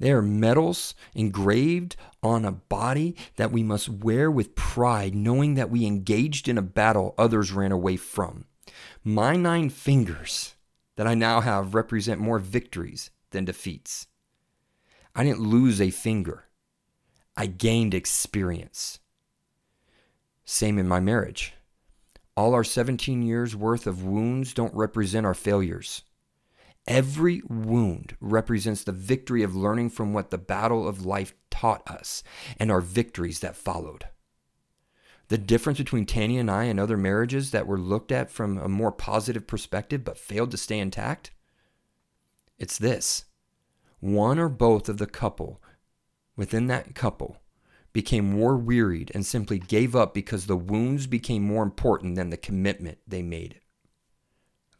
They 0.00 0.10
are 0.12 0.22
medals 0.22 0.94
engraved 1.14 1.94
on 2.22 2.44
a 2.44 2.52
body 2.52 3.14
that 3.36 3.52
we 3.52 3.62
must 3.62 3.88
wear 3.88 4.30
with 4.30 4.54
pride, 4.54 5.14
knowing 5.14 5.54
that 5.54 5.70
we 5.70 5.84
engaged 5.84 6.48
in 6.48 6.56
a 6.56 6.62
battle 6.62 7.14
others 7.18 7.52
ran 7.52 7.70
away 7.70 7.96
from. 7.96 8.46
My 9.04 9.36
nine 9.36 9.68
fingers 9.68 10.54
that 10.96 11.06
I 11.06 11.14
now 11.14 11.40
have 11.40 11.74
represent 11.74 12.20
more 12.20 12.38
victories 12.38 13.10
than 13.30 13.44
defeats. 13.44 14.06
I 15.14 15.22
didn't 15.22 15.40
lose 15.40 15.80
a 15.80 15.90
finger, 15.90 16.44
I 17.36 17.46
gained 17.46 17.94
experience. 17.94 19.00
Same 20.44 20.78
in 20.78 20.88
my 20.88 21.00
marriage. 21.00 21.54
All 22.36 22.54
our 22.54 22.64
17 22.64 23.22
years 23.22 23.54
worth 23.54 23.86
of 23.86 24.04
wounds 24.04 24.54
don't 24.54 24.74
represent 24.74 25.26
our 25.26 25.34
failures. 25.34 26.02
Every 26.90 27.40
wound 27.48 28.16
represents 28.20 28.82
the 28.82 28.90
victory 28.90 29.44
of 29.44 29.54
learning 29.54 29.90
from 29.90 30.12
what 30.12 30.32
the 30.32 30.38
battle 30.38 30.88
of 30.88 31.06
life 31.06 31.34
taught 31.48 31.88
us 31.88 32.24
and 32.56 32.68
our 32.68 32.80
victories 32.80 33.38
that 33.40 33.54
followed. 33.54 34.06
The 35.28 35.38
difference 35.38 35.78
between 35.78 36.04
Tanya 36.04 36.40
and 36.40 36.50
I 36.50 36.64
and 36.64 36.80
other 36.80 36.96
marriages 36.96 37.52
that 37.52 37.68
were 37.68 37.78
looked 37.78 38.10
at 38.10 38.28
from 38.28 38.58
a 38.58 38.68
more 38.68 38.90
positive 38.90 39.46
perspective 39.46 40.02
but 40.02 40.18
failed 40.18 40.50
to 40.50 40.56
stay 40.56 40.80
intact? 40.80 41.30
It's 42.58 42.76
this 42.76 43.26
one 44.00 44.40
or 44.40 44.48
both 44.48 44.88
of 44.88 44.98
the 44.98 45.06
couple 45.06 45.62
within 46.34 46.66
that 46.66 46.96
couple 46.96 47.36
became 47.92 48.32
more 48.32 48.56
wearied 48.56 49.12
and 49.14 49.24
simply 49.24 49.60
gave 49.60 49.94
up 49.94 50.12
because 50.12 50.46
the 50.46 50.56
wounds 50.56 51.06
became 51.06 51.44
more 51.44 51.62
important 51.62 52.16
than 52.16 52.30
the 52.30 52.36
commitment 52.36 52.98
they 53.06 53.22
made. 53.22 53.59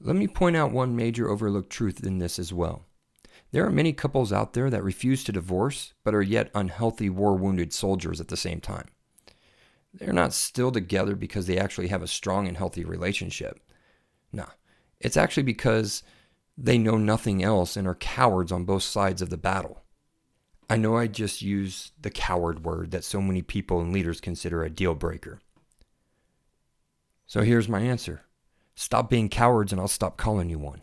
Let 0.01 0.17
me 0.17 0.27
point 0.27 0.57
out 0.57 0.73
one 0.73 0.97
major 0.97 1.29
overlooked 1.29 1.71
truth 1.71 2.05
in 2.05 2.19
this 2.19 2.39
as 2.39 2.53
well. 2.53 2.87
There 3.53 3.67
are 3.67 3.71
many 3.71 3.93
couples 3.93 4.33
out 4.33 4.53
there 4.53 4.71
that 4.71 4.83
refuse 4.83 5.25
to 5.25 5.33
divorce, 5.33 5.93
but 6.05 6.15
are 6.15 6.23
yet 6.23 6.51
unhealthy, 6.55 7.11
war 7.11 7.37
wounded 7.37 7.73
soldiers 7.73 8.21
at 8.21 8.29
the 8.29 8.37
same 8.37 8.61
time. 8.61 8.87
They're 9.93 10.13
not 10.13 10.33
still 10.33 10.71
together 10.71 11.17
because 11.17 11.47
they 11.47 11.59
actually 11.59 11.89
have 11.89 12.03
a 12.03 12.07
strong 12.07 12.47
and 12.47 12.57
healthy 12.57 12.85
relationship. 12.85 13.61
No, 14.33 14.47
it's 15.01 15.17
actually 15.17 15.43
because 15.43 16.03
they 16.57 16.79
know 16.79 16.97
nothing 16.97 17.43
else 17.43 17.77
and 17.77 17.89
are 17.89 17.97
cowards 17.97 18.53
on 18.53 18.65
both 18.65 18.85
sides 18.85 19.21
of 19.21 19.31
the 19.31 19.37
battle. 19.37 19.83
I 20.69 20.77
know 20.77 20.97
I 20.97 21.09
just 21.09 21.43
used 21.43 21.93
the 22.01 22.11
coward 22.11 22.65
word 22.65 22.93
that 22.93 23.03
so 23.03 23.21
many 23.21 23.43
people 23.43 23.81
and 23.81 23.93
leaders 23.93 24.21
consider 24.21 24.63
a 24.63 24.71
deal 24.71 24.95
breaker. 24.95 25.41
So 27.27 27.43
here's 27.43 27.69
my 27.69 27.81
answer 27.81 28.23
Stop 28.81 29.11
being 29.11 29.29
cowards 29.29 29.73
and 29.73 29.81
I'll 29.81 29.89
stop 29.89 30.17
calling 30.17 30.49
you 30.49 30.59
one. 30.59 30.81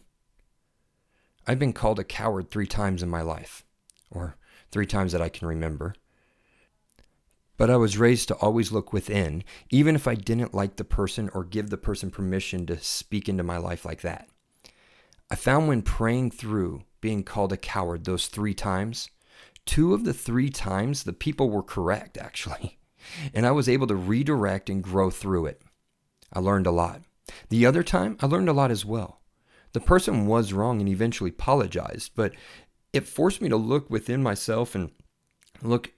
I've 1.47 1.57
been 1.57 1.73
called 1.73 1.97
a 1.97 2.03
coward 2.03 2.51
three 2.51 2.67
times 2.67 3.01
in 3.01 3.09
my 3.09 3.21
life, 3.21 3.65
or 4.11 4.35
three 4.69 4.85
times 4.85 5.13
that 5.13 5.21
I 5.21 5.29
can 5.29 5.47
remember. 5.47 5.95
But 7.57 7.71
I 7.71 7.75
was 7.77 7.97
raised 7.97 8.27
to 8.27 8.35
always 8.35 8.71
look 8.71 8.93
within, 8.93 9.43
even 9.71 9.95
if 9.95 10.07
I 10.07 10.13
didn't 10.13 10.53
like 10.53 10.75
the 10.75 10.83
person 10.83 11.31
or 11.33 11.43
give 11.43 11.71
the 11.71 11.77
person 11.77 12.11
permission 12.11 12.67
to 12.67 12.79
speak 12.79 13.27
into 13.27 13.41
my 13.41 13.57
life 13.57 13.83
like 13.83 14.01
that. 14.01 14.29
I 15.31 15.35
found 15.35 15.67
when 15.67 15.81
praying 15.81 16.31
through 16.31 16.83
being 17.01 17.23
called 17.23 17.51
a 17.51 17.57
coward 17.57 18.05
those 18.05 18.27
three 18.27 18.53
times, 18.53 19.09
two 19.65 19.95
of 19.95 20.05
the 20.05 20.13
three 20.13 20.51
times 20.51 21.01
the 21.01 21.13
people 21.13 21.49
were 21.49 21.63
correct, 21.63 22.15
actually. 22.15 22.77
And 23.33 23.45
I 23.45 23.51
was 23.51 23.69
able 23.69 23.87
to 23.87 23.95
redirect 23.95 24.69
and 24.69 24.83
grow 24.83 25.09
through 25.09 25.45
it. 25.45 25.61
I 26.33 26.39
learned 26.39 26.67
a 26.67 26.71
lot. 26.71 27.01
The 27.49 27.65
other 27.65 27.83
time, 27.83 28.17
I 28.21 28.25
learned 28.25 28.49
a 28.49 28.53
lot 28.53 28.71
as 28.71 28.85
well. 28.85 29.21
The 29.73 29.79
person 29.79 30.27
was 30.27 30.53
wrong 30.53 30.79
and 30.79 30.89
eventually 30.89 31.29
apologized, 31.29 32.11
but 32.15 32.33
it 32.93 33.07
forced 33.07 33.41
me 33.41 33.49
to 33.49 33.57
look 33.57 33.89
within 33.89 34.23
myself 34.23 34.75
and 34.75 34.91
look 35.61 35.91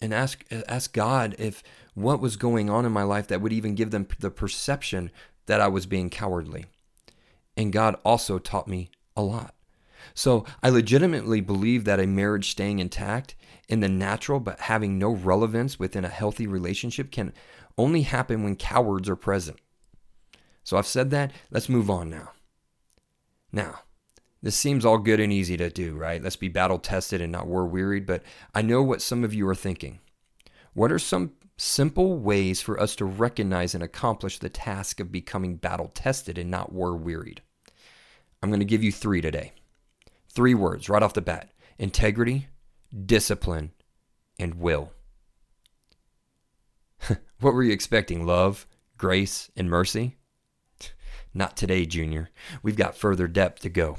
and 0.00 0.12
ask 0.12 0.44
ask 0.68 0.92
God 0.92 1.34
if 1.38 1.62
what 1.94 2.20
was 2.20 2.36
going 2.36 2.70
on 2.70 2.84
in 2.84 2.92
my 2.92 3.02
life 3.02 3.28
that 3.28 3.40
would 3.40 3.52
even 3.52 3.74
give 3.74 3.90
them 3.90 4.06
the 4.18 4.30
perception 4.30 5.10
that 5.46 5.60
I 5.60 5.68
was 5.68 5.86
being 5.86 6.10
cowardly. 6.10 6.66
And 7.56 7.72
God 7.72 7.96
also 8.04 8.38
taught 8.38 8.68
me 8.68 8.90
a 9.16 9.22
lot. 9.22 9.54
So 10.14 10.44
I 10.62 10.70
legitimately 10.70 11.40
believe 11.40 11.84
that 11.84 12.00
a 12.00 12.06
marriage 12.06 12.50
staying 12.50 12.78
intact 12.78 13.34
in 13.68 13.80
the 13.80 13.88
natural 13.88 14.40
but 14.40 14.60
having 14.60 14.98
no 14.98 15.10
relevance 15.10 15.78
within 15.78 16.04
a 16.04 16.08
healthy 16.08 16.46
relationship 16.46 17.10
can 17.10 17.32
only 17.78 18.02
happen 18.02 18.42
when 18.42 18.56
cowards 18.56 19.08
are 19.08 19.16
present. 19.16 19.58
So 20.64 20.76
I've 20.76 20.86
said 20.86 21.10
that. 21.10 21.32
Let's 21.50 21.68
move 21.68 21.90
on 21.90 22.10
now. 22.10 22.32
Now, 23.52 23.80
this 24.42 24.56
seems 24.56 24.84
all 24.84 24.98
good 24.98 25.20
and 25.20 25.32
easy 25.32 25.56
to 25.56 25.70
do, 25.70 25.94
right? 25.94 26.22
Let's 26.22 26.36
be 26.36 26.48
battle 26.48 26.78
tested 26.78 27.20
and 27.20 27.30
not 27.30 27.46
war 27.46 27.66
wearied, 27.66 28.06
but 28.06 28.22
I 28.54 28.62
know 28.62 28.82
what 28.82 29.02
some 29.02 29.22
of 29.22 29.32
you 29.32 29.46
are 29.48 29.54
thinking. 29.54 30.00
What 30.74 30.90
are 30.90 30.98
some 30.98 31.32
simple 31.56 32.18
ways 32.18 32.60
for 32.60 32.80
us 32.80 32.96
to 32.96 33.04
recognize 33.04 33.74
and 33.74 33.84
accomplish 33.84 34.38
the 34.38 34.48
task 34.48 34.98
of 34.98 35.12
becoming 35.12 35.56
battle 35.56 35.92
tested 35.94 36.38
and 36.38 36.50
not 36.50 36.72
war 36.72 36.96
wearied? 36.96 37.42
I'm 38.42 38.50
going 38.50 38.60
to 38.60 38.66
give 38.66 38.82
you 38.82 38.90
three 38.90 39.20
today. 39.20 39.52
Three 40.28 40.54
words 40.54 40.88
right 40.88 41.02
off 41.02 41.14
the 41.14 41.20
bat 41.20 41.50
integrity, 41.78 42.48
discipline, 43.06 43.72
and 44.38 44.54
will. 44.54 44.92
what 47.40 47.54
were 47.54 47.62
you 47.62 47.72
expecting? 47.72 48.26
Love, 48.26 48.66
grace, 48.96 49.50
and 49.56 49.68
mercy? 49.68 50.16
Not 51.34 51.56
today, 51.56 51.86
Junior. 51.86 52.30
We've 52.62 52.76
got 52.76 52.96
further 52.96 53.26
depth 53.26 53.62
to 53.62 53.68
go. 53.68 53.98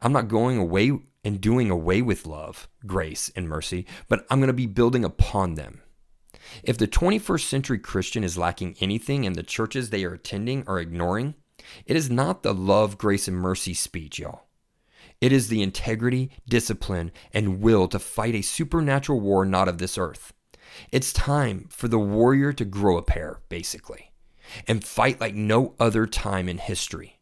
I'm 0.00 0.12
not 0.12 0.28
going 0.28 0.58
away 0.58 0.92
and 1.24 1.40
doing 1.40 1.70
away 1.70 2.00
with 2.00 2.26
love, 2.26 2.68
grace, 2.86 3.30
and 3.36 3.48
mercy, 3.48 3.86
but 4.08 4.26
I'm 4.30 4.38
going 4.38 4.48
to 4.48 4.54
be 4.54 4.66
building 4.66 5.04
upon 5.04 5.54
them. 5.54 5.82
If 6.62 6.78
the 6.78 6.88
21st 6.88 7.42
century 7.42 7.78
Christian 7.78 8.24
is 8.24 8.38
lacking 8.38 8.76
anything 8.80 9.26
and 9.26 9.36
the 9.36 9.42
churches 9.42 9.90
they 9.90 10.04
are 10.04 10.14
attending 10.14 10.64
are 10.66 10.78
ignoring, 10.78 11.34
it 11.84 11.96
is 11.96 12.08
not 12.08 12.42
the 12.42 12.54
love, 12.54 12.96
grace, 12.96 13.28
and 13.28 13.36
mercy 13.36 13.74
speech, 13.74 14.18
y'all. 14.18 14.46
It 15.20 15.32
is 15.32 15.48
the 15.48 15.62
integrity, 15.62 16.30
discipline, 16.48 17.10
and 17.32 17.60
will 17.60 17.88
to 17.88 17.98
fight 17.98 18.34
a 18.34 18.42
supernatural 18.42 19.20
war 19.20 19.44
not 19.44 19.68
of 19.68 19.78
this 19.78 19.98
earth. 19.98 20.32
It's 20.92 21.12
time 21.12 21.66
for 21.70 21.88
the 21.88 21.98
warrior 21.98 22.52
to 22.52 22.64
grow 22.64 22.96
a 22.96 23.02
pair, 23.02 23.40
basically, 23.48 24.07
and 24.66 24.84
fight 24.84 25.20
like 25.20 25.34
no 25.34 25.74
other 25.78 26.06
time 26.06 26.48
in 26.48 26.58
history. 26.58 27.18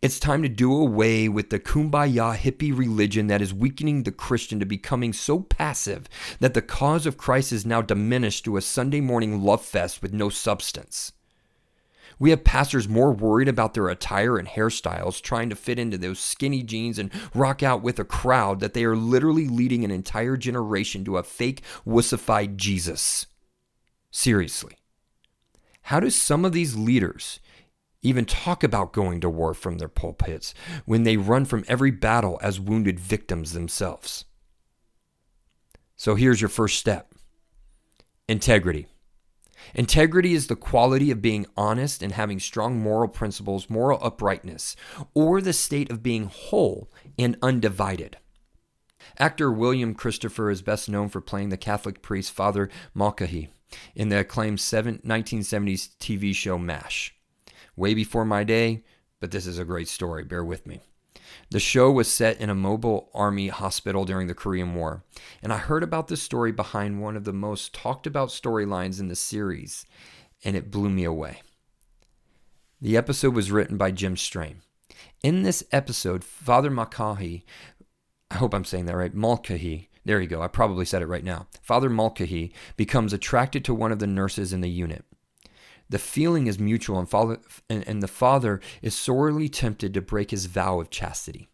It's 0.00 0.20
time 0.20 0.42
to 0.42 0.48
do 0.48 0.72
away 0.72 1.28
with 1.28 1.50
the 1.50 1.58
kumbaya 1.58 2.36
hippie 2.36 2.76
religion 2.76 3.26
that 3.28 3.42
is 3.42 3.52
weakening 3.52 4.02
the 4.02 4.12
Christian 4.12 4.60
to 4.60 4.66
becoming 4.66 5.12
so 5.12 5.40
passive 5.40 6.08
that 6.40 6.54
the 6.54 6.62
cause 6.62 7.06
of 7.06 7.16
Christ 7.16 7.52
is 7.52 7.66
now 7.66 7.82
diminished 7.82 8.44
to 8.44 8.56
a 8.56 8.62
Sunday 8.62 9.00
morning 9.00 9.42
love 9.42 9.64
fest 9.64 10.00
with 10.00 10.12
no 10.12 10.28
substance. 10.28 11.12
We 12.20 12.30
have 12.30 12.44
pastors 12.44 12.88
more 12.88 13.12
worried 13.12 13.48
about 13.48 13.74
their 13.74 13.88
attire 13.88 14.38
and 14.38 14.48
hairstyles, 14.48 15.22
trying 15.22 15.50
to 15.50 15.56
fit 15.56 15.78
into 15.78 15.98
those 15.98 16.18
skinny 16.18 16.62
jeans 16.62 16.98
and 16.98 17.10
rock 17.34 17.62
out 17.62 17.82
with 17.82 17.98
a 17.98 18.04
crowd, 18.04 18.60
that 18.60 18.74
they 18.74 18.84
are 18.84 18.96
literally 18.96 19.46
leading 19.46 19.84
an 19.84 19.90
entire 19.90 20.36
generation 20.36 21.04
to 21.04 21.16
a 21.16 21.22
fake, 21.22 21.62
wussified 21.86 22.56
Jesus. 22.56 23.26
Seriously. 24.10 24.77
How 25.88 26.00
do 26.00 26.10
some 26.10 26.44
of 26.44 26.52
these 26.52 26.76
leaders 26.76 27.40
even 28.02 28.26
talk 28.26 28.62
about 28.62 28.92
going 28.92 29.22
to 29.22 29.30
war 29.30 29.54
from 29.54 29.78
their 29.78 29.88
pulpits 29.88 30.52
when 30.84 31.04
they 31.04 31.16
run 31.16 31.46
from 31.46 31.64
every 31.66 31.90
battle 31.90 32.38
as 32.42 32.60
wounded 32.60 33.00
victims 33.00 33.54
themselves. 33.54 34.26
So 35.96 36.14
here's 36.14 36.42
your 36.42 36.50
first 36.50 36.78
step 36.78 37.14
integrity. 38.28 38.86
Integrity 39.74 40.34
is 40.34 40.48
the 40.48 40.56
quality 40.56 41.10
of 41.10 41.22
being 41.22 41.46
honest 41.56 42.02
and 42.02 42.12
having 42.12 42.38
strong 42.38 42.78
moral 42.78 43.08
principles, 43.08 43.70
moral 43.70 43.98
uprightness, 44.02 44.76
or 45.14 45.40
the 45.40 45.54
state 45.54 45.90
of 45.90 46.02
being 46.02 46.24
whole 46.24 46.92
and 47.18 47.34
undivided. 47.40 48.18
Actor 49.18 49.50
William 49.50 49.94
Christopher 49.94 50.50
is 50.50 50.60
best 50.60 50.90
known 50.90 51.08
for 51.08 51.22
playing 51.22 51.48
the 51.48 51.56
Catholic 51.56 52.02
priest 52.02 52.30
Father 52.30 52.68
Mulcahy 52.92 53.48
in 53.94 54.08
the 54.08 54.20
acclaimed 54.20 54.58
1970s 54.58 55.90
TV 55.98 56.34
show 56.34 56.58
MASH 56.58 57.14
way 57.78 57.94
before 57.94 58.24
my 58.24 58.44
day, 58.44 58.82
but 59.20 59.30
this 59.30 59.46
is 59.46 59.58
a 59.58 59.64
great 59.64 59.88
story. 59.88 60.24
Bear 60.24 60.44
with 60.44 60.66
me. 60.66 60.80
The 61.50 61.60
show 61.60 61.90
was 61.90 62.10
set 62.10 62.40
in 62.40 62.50
a 62.50 62.54
mobile 62.54 63.10
army 63.14 63.48
hospital 63.48 64.04
during 64.04 64.26
the 64.26 64.34
Korean 64.34 64.74
War, 64.74 65.04
and 65.42 65.52
I 65.52 65.58
heard 65.58 65.82
about 65.82 66.08
the 66.08 66.16
story 66.16 66.52
behind 66.52 67.00
one 67.00 67.16
of 67.16 67.24
the 67.24 67.32
most 67.32 67.72
talked 67.72 68.06
about 68.06 68.28
storylines 68.28 69.00
in 69.00 69.08
the 69.08 69.16
series, 69.16 69.86
and 70.44 70.56
it 70.56 70.70
blew 70.70 70.90
me 70.90 71.04
away. 71.04 71.42
The 72.80 72.96
episode 72.96 73.34
was 73.34 73.50
written 73.50 73.76
by 73.76 73.90
Jim 73.90 74.16
Strain. 74.16 74.62
In 75.22 75.42
this 75.42 75.64
episode, 75.72 76.24
Father 76.24 76.70
Makahi, 76.70 77.42
I 78.30 78.36
hope 78.36 78.54
I'm 78.54 78.64
saying 78.64 78.86
that 78.86 78.96
right, 78.96 79.14
Mulcahy, 79.14 79.88
there 80.08 80.22
you 80.22 80.26
go, 80.26 80.40
I 80.40 80.48
probably 80.48 80.86
said 80.86 81.02
it 81.02 81.06
right 81.06 81.22
now. 81.22 81.48
Father 81.60 81.90
Mulcahy 81.90 82.54
becomes 82.78 83.12
attracted 83.12 83.62
to 83.66 83.74
one 83.74 83.92
of 83.92 83.98
the 83.98 84.06
nurses 84.06 84.54
in 84.54 84.62
the 84.62 84.70
unit. 84.70 85.04
The 85.90 85.98
feeling 85.98 86.46
is 86.46 86.58
mutual, 86.58 86.98
and, 86.98 87.06
father, 87.06 87.36
and, 87.68 87.86
and 87.86 88.02
the 88.02 88.08
father 88.08 88.62
is 88.80 88.94
sorely 88.94 89.50
tempted 89.50 89.92
to 89.92 90.00
break 90.00 90.30
his 90.30 90.46
vow 90.46 90.80
of 90.80 90.88
chastity. 90.88 91.50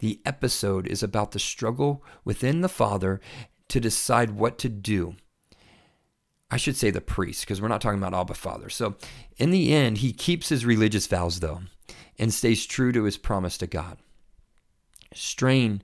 The 0.00 0.20
episode 0.26 0.88
is 0.88 1.04
about 1.04 1.30
the 1.30 1.38
struggle 1.38 2.02
within 2.24 2.62
the 2.62 2.68
father 2.68 3.20
to 3.68 3.78
decide 3.78 4.32
what 4.32 4.58
to 4.58 4.68
do. 4.68 5.14
I 6.50 6.56
should 6.56 6.76
say 6.76 6.90
the 6.90 7.00
priest, 7.00 7.42
because 7.42 7.62
we're 7.62 7.68
not 7.68 7.80
talking 7.80 8.02
about 8.02 8.12
Abba 8.12 8.34
Father. 8.34 8.70
So, 8.70 8.96
in 9.36 9.52
the 9.52 9.72
end, 9.72 9.98
he 9.98 10.12
keeps 10.12 10.48
his 10.48 10.66
religious 10.66 11.06
vows, 11.06 11.38
though, 11.38 11.60
and 12.18 12.34
stays 12.34 12.66
true 12.66 12.90
to 12.90 13.04
his 13.04 13.18
promise 13.18 13.56
to 13.58 13.68
God. 13.68 13.98
Strain 15.14 15.80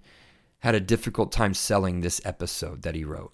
had 0.60 0.74
a 0.74 0.80
difficult 0.80 1.32
time 1.32 1.54
selling 1.54 2.00
this 2.00 2.20
episode 2.24 2.82
that 2.82 2.94
he 2.94 3.04
wrote. 3.04 3.32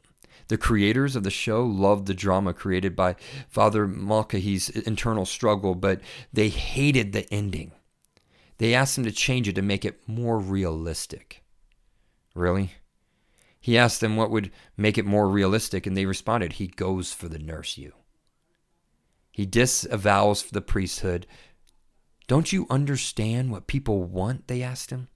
The 0.49 0.57
creators 0.57 1.17
of 1.17 1.25
the 1.25 1.31
show 1.31 1.65
loved 1.65 2.07
the 2.07 2.15
drama 2.15 2.55
created 2.55 2.95
by 2.95 3.17
Father 3.49 3.87
Mulcahy's 3.87 4.69
internal 4.69 5.27
struggle, 5.27 5.75
but 5.75 6.01
they 6.33 6.49
hated 6.49 7.13
the 7.13 7.33
ending. 7.33 7.73
They 8.59 8.75
asked 8.75 8.97
him 8.97 9.05
to 9.05 9.13
change 9.13 9.49
it 9.49 9.55
to 9.55 9.63
make 9.63 9.85
it 9.85 10.01
more 10.07 10.39
realistic. 10.39 11.43
Really? 12.35 12.73
He 13.61 13.77
asked 13.77 14.01
them 14.01 14.17
what 14.17 14.31
would 14.31 14.53
make 14.77 14.97
it 14.97 15.05
more 15.05 15.29
realistic, 15.29 15.87
and 15.87 15.97
they 15.97 16.07
responded, 16.07 16.55
He 16.55 16.69
goes 16.69 17.13
for 17.13 17.29
the 17.29 17.39
nurse 17.39 17.77
you. 17.77 17.93
He 19.33 19.45
disavows 19.45 20.43
for 20.43 20.55
the 20.55 20.61
priesthood. 20.61 21.27
Don't 22.29 22.53
you 22.53 22.67
understand 22.71 23.51
what 23.51 23.67
people 23.67 24.05
want? 24.05 24.47
They 24.47 24.63
asked 24.63 24.91
him. 24.91 25.09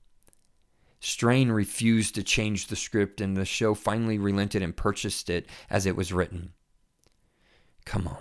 Strain 1.01 1.51
refused 1.51 2.15
to 2.15 2.23
change 2.23 2.67
the 2.67 2.77
script, 2.77 3.21
and 3.21 3.37
the 3.37 3.47
show 3.47 3.75
finally 3.75 4.19
relented 4.19 4.63
and 4.63 4.77
purchased 4.77 5.31
it 5.31 5.47
as 5.71 5.87
it 5.87 5.97
was 5.97 6.13
written. 6.13 6.53
Come 7.87 8.07
on. 8.07 8.19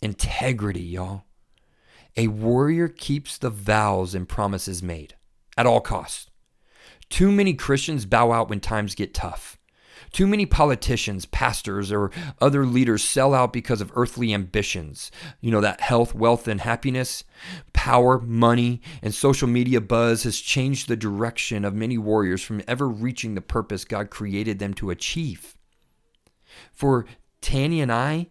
Integrity, 0.00 0.82
y'all. 0.82 1.24
A 2.16 2.28
warrior 2.28 2.88
keeps 2.88 3.36
the 3.36 3.50
vows 3.50 4.14
and 4.14 4.28
promises 4.28 4.82
made 4.82 5.16
at 5.56 5.66
all 5.66 5.80
costs. 5.80 6.30
Too 7.10 7.32
many 7.32 7.54
Christians 7.54 8.06
bow 8.06 8.32
out 8.32 8.48
when 8.48 8.60
times 8.60 8.94
get 8.94 9.12
tough. 9.12 9.57
Too 10.12 10.26
many 10.26 10.46
politicians, 10.46 11.26
pastors, 11.26 11.92
or 11.92 12.10
other 12.40 12.64
leaders 12.64 13.04
sell 13.04 13.34
out 13.34 13.52
because 13.52 13.80
of 13.80 13.92
earthly 13.94 14.32
ambitions. 14.32 15.10
You 15.40 15.50
know, 15.50 15.60
that 15.60 15.80
health, 15.80 16.14
wealth, 16.14 16.48
and 16.48 16.60
happiness, 16.60 17.24
power, 17.72 18.18
money, 18.18 18.80
and 19.02 19.14
social 19.14 19.48
media 19.48 19.80
buzz 19.80 20.22
has 20.24 20.40
changed 20.40 20.88
the 20.88 20.96
direction 20.96 21.64
of 21.64 21.74
many 21.74 21.98
warriors 21.98 22.42
from 22.42 22.62
ever 22.66 22.88
reaching 22.88 23.34
the 23.34 23.40
purpose 23.40 23.84
God 23.84 24.10
created 24.10 24.58
them 24.58 24.74
to 24.74 24.90
achieve. 24.90 25.56
For 26.72 27.06
Tanny 27.40 27.80
and 27.80 27.92
I, 27.92 28.28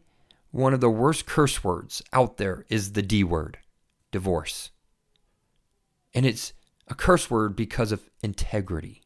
one 0.52 0.74
of 0.74 0.82
the 0.82 0.90
worst 0.90 1.26
curse 1.26 1.64
words 1.64 2.02
out 2.12 2.38
there 2.38 2.66
is 2.70 2.94
the 2.94 3.02
D 3.02 3.24
word 3.24 3.60
divorce. 4.12 4.72
And 6.14 6.26
it's 6.26 6.54
a 6.88 6.96
curse 6.96 7.30
word 7.30 7.56
because 7.56 7.92
of 7.92 8.10
integrity. 8.24 9.04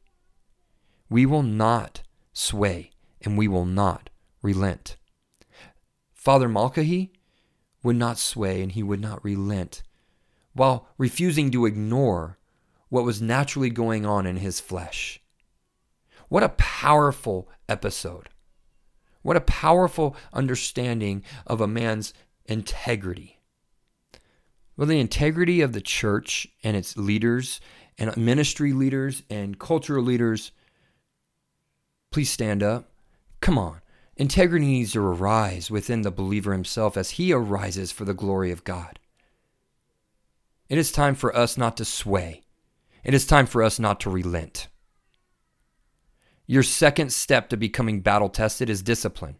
We 1.09 1.25
will 1.25 1.43
not 1.43 2.03
sway, 2.33 2.91
and 3.21 3.37
we 3.37 3.47
will 3.47 3.65
not 3.65 4.09
relent. 4.41 4.97
Father 6.13 6.47
Mulcahy 6.47 7.11
would 7.83 7.95
not 7.95 8.19
sway 8.19 8.61
and 8.61 8.71
he 8.71 8.83
would 8.83 9.01
not 9.01 9.23
relent, 9.23 9.81
while 10.53 10.87
refusing 10.97 11.49
to 11.51 11.65
ignore 11.65 12.37
what 12.89 13.03
was 13.03 13.21
naturally 13.21 13.69
going 13.69 14.05
on 14.05 14.27
in 14.27 14.37
his 14.37 14.59
flesh. 14.59 15.19
What 16.27 16.43
a 16.43 16.49
powerful 16.49 17.49
episode. 17.67 18.29
What 19.21 19.37
a 19.37 19.41
powerful 19.41 20.15
understanding 20.33 21.23
of 21.47 21.61
a 21.61 21.67
man's 21.67 22.13
integrity. 22.45 23.39
Well, 24.75 24.87
the 24.87 24.99
integrity 24.99 25.61
of 25.61 25.73
the 25.73 25.81
church 25.81 26.47
and 26.63 26.75
its 26.75 26.97
leaders 26.97 27.61
and 27.97 28.15
ministry 28.17 28.73
leaders 28.73 29.23
and 29.29 29.59
cultural 29.59 30.03
leaders 30.03 30.51
Please 32.11 32.29
stand 32.29 32.61
up. 32.61 32.89
Come 33.39 33.57
on. 33.57 33.81
Integrity 34.17 34.65
needs 34.65 34.91
to 34.91 35.01
arise 35.01 35.71
within 35.71 36.01
the 36.01 36.11
believer 36.11 36.51
himself 36.51 36.97
as 36.97 37.11
he 37.11 37.31
arises 37.31 37.91
for 37.91 38.03
the 38.03 38.13
glory 38.13 38.51
of 38.51 38.65
God. 38.65 38.99
It 40.67 40.77
is 40.77 40.91
time 40.91 41.15
for 41.15 41.35
us 41.35 41.57
not 41.57 41.77
to 41.77 41.85
sway. 41.85 42.43
It 43.03 43.13
is 43.13 43.25
time 43.25 43.45
for 43.45 43.63
us 43.63 43.79
not 43.79 43.99
to 44.01 44.09
relent. 44.09 44.67
Your 46.45 46.63
second 46.63 47.13
step 47.13 47.49
to 47.49 47.57
becoming 47.57 48.01
battle 48.01 48.29
tested 48.29 48.69
is 48.69 48.81
discipline. 48.81 49.37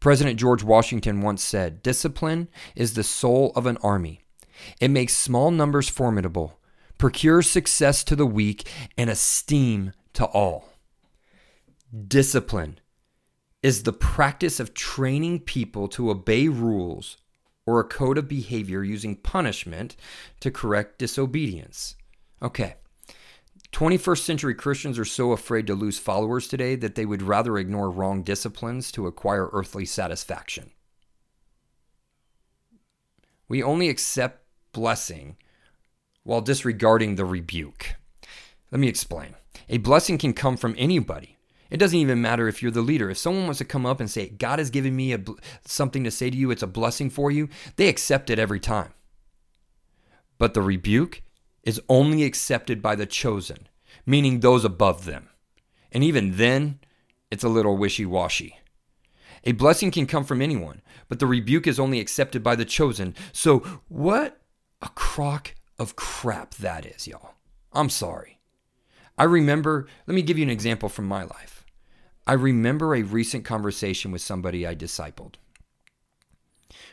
President 0.00 0.40
George 0.40 0.64
Washington 0.64 1.20
once 1.20 1.42
said, 1.42 1.82
Discipline 1.82 2.48
is 2.74 2.94
the 2.94 3.04
soul 3.04 3.52
of 3.54 3.66
an 3.66 3.76
army. 3.82 4.22
It 4.80 4.88
makes 4.88 5.16
small 5.16 5.50
numbers 5.50 5.88
formidable, 5.88 6.58
procures 6.98 7.48
success 7.48 8.02
to 8.04 8.16
the 8.16 8.26
weak, 8.26 8.68
and 8.96 9.10
esteem 9.10 9.92
to 10.14 10.24
all. 10.24 10.71
Discipline 11.92 12.80
is 13.62 13.82
the 13.82 13.92
practice 13.92 14.58
of 14.58 14.72
training 14.72 15.40
people 15.40 15.88
to 15.88 16.10
obey 16.10 16.48
rules 16.48 17.18
or 17.66 17.80
a 17.80 17.84
code 17.84 18.16
of 18.16 18.26
behavior 18.26 18.82
using 18.82 19.14
punishment 19.14 19.94
to 20.40 20.50
correct 20.50 20.98
disobedience. 20.98 21.96
Okay. 22.40 22.76
21st 23.72 24.18
century 24.18 24.54
Christians 24.54 24.98
are 24.98 25.04
so 25.04 25.32
afraid 25.32 25.66
to 25.66 25.74
lose 25.74 25.98
followers 25.98 26.48
today 26.48 26.76
that 26.76 26.94
they 26.94 27.04
would 27.04 27.20
rather 27.20 27.58
ignore 27.58 27.90
wrong 27.90 28.22
disciplines 28.22 28.90
to 28.92 29.06
acquire 29.06 29.50
earthly 29.52 29.84
satisfaction. 29.84 30.70
We 33.48 33.62
only 33.62 33.90
accept 33.90 34.46
blessing 34.72 35.36
while 36.22 36.40
disregarding 36.40 37.16
the 37.16 37.26
rebuke. 37.26 37.96
Let 38.70 38.80
me 38.80 38.88
explain. 38.88 39.34
A 39.68 39.76
blessing 39.76 40.16
can 40.16 40.32
come 40.32 40.56
from 40.56 40.74
anybody. 40.78 41.36
It 41.72 41.78
doesn't 41.78 41.98
even 41.98 42.20
matter 42.20 42.48
if 42.48 42.60
you're 42.60 42.70
the 42.70 42.82
leader. 42.82 43.08
If 43.08 43.16
someone 43.16 43.44
wants 43.44 43.56
to 43.56 43.64
come 43.64 43.86
up 43.86 43.98
and 43.98 44.10
say, 44.10 44.28
God 44.28 44.58
has 44.58 44.68
given 44.68 44.94
me 44.94 45.14
a, 45.14 45.24
something 45.64 46.04
to 46.04 46.10
say 46.10 46.28
to 46.28 46.36
you, 46.36 46.50
it's 46.50 46.62
a 46.62 46.66
blessing 46.66 47.08
for 47.08 47.30
you, 47.30 47.48
they 47.76 47.88
accept 47.88 48.28
it 48.28 48.38
every 48.38 48.60
time. 48.60 48.92
But 50.36 50.52
the 50.52 50.60
rebuke 50.60 51.22
is 51.62 51.80
only 51.88 52.24
accepted 52.24 52.82
by 52.82 52.94
the 52.94 53.06
chosen, 53.06 53.70
meaning 54.04 54.40
those 54.40 54.66
above 54.66 55.06
them. 55.06 55.30
And 55.90 56.04
even 56.04 56.36
then, 56.36 56.78
it's 57.30 57.42
a 57.42 57.48
little 57.48 57.78
wishy 57.78 58.04
washy. 58.04 58.58
A 59.44 59.52
blessing 59.52 59.90
can 59.90 60.06
come 60.06 60.24
from 60.24 60.42
anyone, 60.42 60.82
but 61.08 61.20
the 61.20 61.26
rebuke 61.26 61.66
is 61.66 61.80
only 61.80 62.00
accepted 62.00 62.42
by 62.42 62.54
the 62.54 62.66
chosen. 62.66 63.14
So, 63.32 63.60
what 63.88 64.42
a 64.82 64.90
crock 64.90 65.54
of 65.78 65.96
crap 65.96 66.54
that 66.56 66.84
is, 66.84 67.08
y'all. 67.08 67.30
I'm 67.72 67.88
sorry. 67.88 68.40
I 69.16 69.24
remember, 69.24 69.86
let 70.06 70.14
me 70.14 70.20
give 70.20 70.36
you 70.36 70.44
an 70.44 70.50
example 70.50 70.90
from 70.90 71.06
my 71.06 71.22
life. 71.22 71.61
I 72.26 72.34
remember 72.34 72.94
a 72.94 73.02
recent 73.02 73.44
conversation 73.44 74.12
with 74.12 74.22
somebody 74.22 74.66
I 74.66 74.74
discipled. 74.74 75.34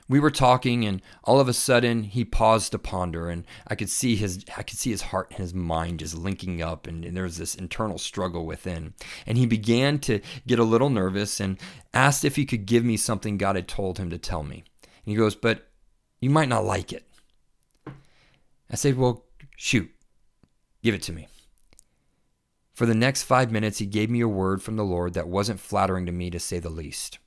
We 0.08 0.20
were 0.20 0.32
talking 0.32 0.86
and 0.86 1.04
all 1.24 1.40
of 1.40 1.48
a 1.48 1.54
sudden 1.54 2.04
he 2.04 2.26
paused 2.26 2.72
to 2.72 2.80
ponder 2.80 3.30
and 3.30 3.46
i 3.68 3.76
could 3.76 3.92
see 3.92 4.16
his 4.16 4.44
i 4.58 4.64
could 4.64 4.80
see 4.80 4.90
his 4.90 5.04
heart 5.04 5.28
and 5.30 5.40
his 5.40 5.54
mind 5.54 6.00
just 6.00 6.18
linking 6.18 6.64
up 6.64 6.88
and, 6.88 7.06
and 7.06 7.16
there 7.16 7.26
was 7.26 7.38
this 7.38 7.54
internal 7.54 8.00
struggle 8.00 8.48
within. 8.48 8.96
And 9.28 9.38
he 9.38 9.46
began 9.46 10.00
to 10.00 10.20
get 10.48 10.58
a 10.58 10.64
little 10.64 10.90
nervous 10.90 11.40
and 11.40 11.60
asked 11.94 12.26
if 12.26 12.36
he 12.38 12.46
could 12.48 12.66
give 12.66 12.84
me 12.84 12.98
something 12.98 13.38
god 13.38 13.56
had 13.56 13.68
told 13.68 14.00
him 14.00 14.10
to 14.10 14.18
tell 14.18 14.42
me. 14.42 14.64
And 14.84 15.12
he 15.12 15.16
goes 15.16 15.36
but 15.36 15.68
you 16.20 16.32
might 16.32 16.50
not 16.50 16.66
like 16.66 16.92
it. 16.92 17.06
I 17.86 18.76
said 18.76 18.98
well 18.98 19.26
shoot 19.56 19.92
give 20.82 20.96
it 20.96 21.04
to 21.04 21.14
me 21.14 21.28
for 22.80 22.86
the 22.86 22.96
next 22.96 23.24
five 23.24 23.52
minutes 23.52 23.80
he 23.80 23.86
gave 23.86 24.10
me 24.10 24.22
a 24.22 24.28
word 24.28 24.64
from 24.64 24.78
the 24.78 24.86
lord 24.86 25.14
that 25.14 25.28
wasn't 25.28 25.60
flattering 25.60 26.06
to 26.06 26.12
me 26.12 26.30
to 26.30 26.40
say 26.40 26.60
the 26.60 26.70
least 26.70 27.20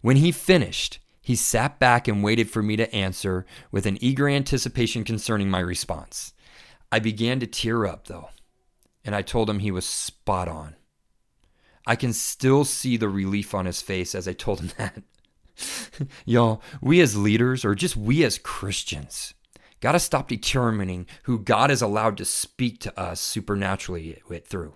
when 0.00 0.16
he 0.16 0.32
finished 0.32 0.98
he 1.26 1.34
sat 1.34 1.80
back 1.80 2.06
and 2.06 2.22
waited 2.22 2.48
for 2.48 2.62
me 2.62 2.76
to 2.76 2.94
answer 2.94 3.44
with 3.72 3.84
an 3.84 3.98
eager 4.00 4.28
anticipation 4.28 5.02
concerning 5.02 5.50
my 5.50 5.58
response. 5.58 6.32
I 6.92 7.00
began 7.00 7.40
to 7.40 7.48
tear 7.48 7.84
up, 7.84 8.06
though, 8.06 8.28
and 9.04 9.12
I 9.12 9.22
told 9.22 9.50
him 9.50 9.58
he 9.58 9.72
was 9.72 9.84
spot 9.84 10.46
on. 10.46 10.76
I 11.84 11.96
can 11.96 12.12
still 12.12 12.64
see 12.64 12.96
the 12.96 13.08
relief 13.08 13.56
on 13.56 13.66
his 13.66 13.82
face 13.82 14.14
as 14.14 14.28
I 14.28 14.34
told 14.34 14.60
him 14.60 14.70
that. 14.78 15.02
Y'all, 16.24 16.62
we 16.80 17.00
as 17.00 17.16
leaders, 17.16 17.64
or 17.64 17.74
just 17.74 17.96
we 17.96 18.22
as 18.22 18.38
Christians, 18.38 19.34
got 19.80 19.92
to 19.92 19.98
stop 19.98 20.28
determining 20.28 21.06
who 21.24 21.38
God 21.38 21.70
is 21.70 21.82
allowed 21.82 22.16
to 22.18 22.24
speak 22.24 22.80
to 22.80 23.00
us 23.00 23.20
supernaturally 23.20 24.22
through 24.44 24.74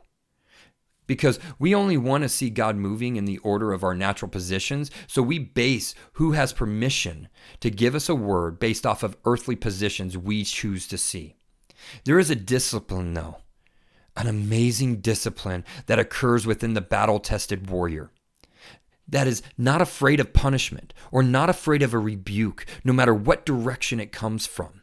because 1.11 1.41
we 1.59 1.75
only 1.75 1.97
want 1.97 2.23
to 2.23 2.29
see 2.29 2.51
God 2.51 2.77
moving 2.77 3.17
in 3.17 3.25
the 3.25 3.39
order 3.39 3.73
of 3.73 3.83
our 3.83 3.97
natural 3.97 4.29
positions. 4.29 4.93
So 5.09 5.23
we 5.23 5.41
base 5.41 5.93
who 6.13 6.33
has 6.33 6.53
permission 6.53 7.29
to 7.59 7.69
give 7.69 7.97
us 7.97 8.09
a 8.09 8.15
word 8.15 8.61
based 8.61 8.87
off 8.87 9.03
of 9.03 9.17
earthly 9.25 9.57
positions 9.57 10.17
we 10.17 10.45
choose 10.45 10.87
to 10.87 10.97
see. 10.97 11.35
There 12.05 12.21
is 12.21 12.31
a 12.31 12.37
discipline, 12.37 13.15
though, 13.15 13.39
an 14.17 14.29
amazing 14.29 15.01
discipline 15.01 15.65
that 15.87 15.99
occurs 15.99 16.47
within 16.47 16.75
the 16.75 16.81
battle 16.81 17.19
tested 17.19 17.69
warrior 17.69 18.13
that 19.09 19.27
is 19.27 19.43
not 19.59 19.83
afraid 19.83 20.21
of 20.21 20.33
punishment 20.33 20.95
or 21.11 21.25
not 21.25 21.51
afraid 21.51 21.83
of 21.83 21.93
a 21.93 21.99
rebuke, 21.99 22.65
no 22.85 22.93
matter 22.93 23.13
what 23.13 23.45
direction 23.45 23.99
it 23.99 24.13
comes 24.13 24.47
from, 24.47 24.80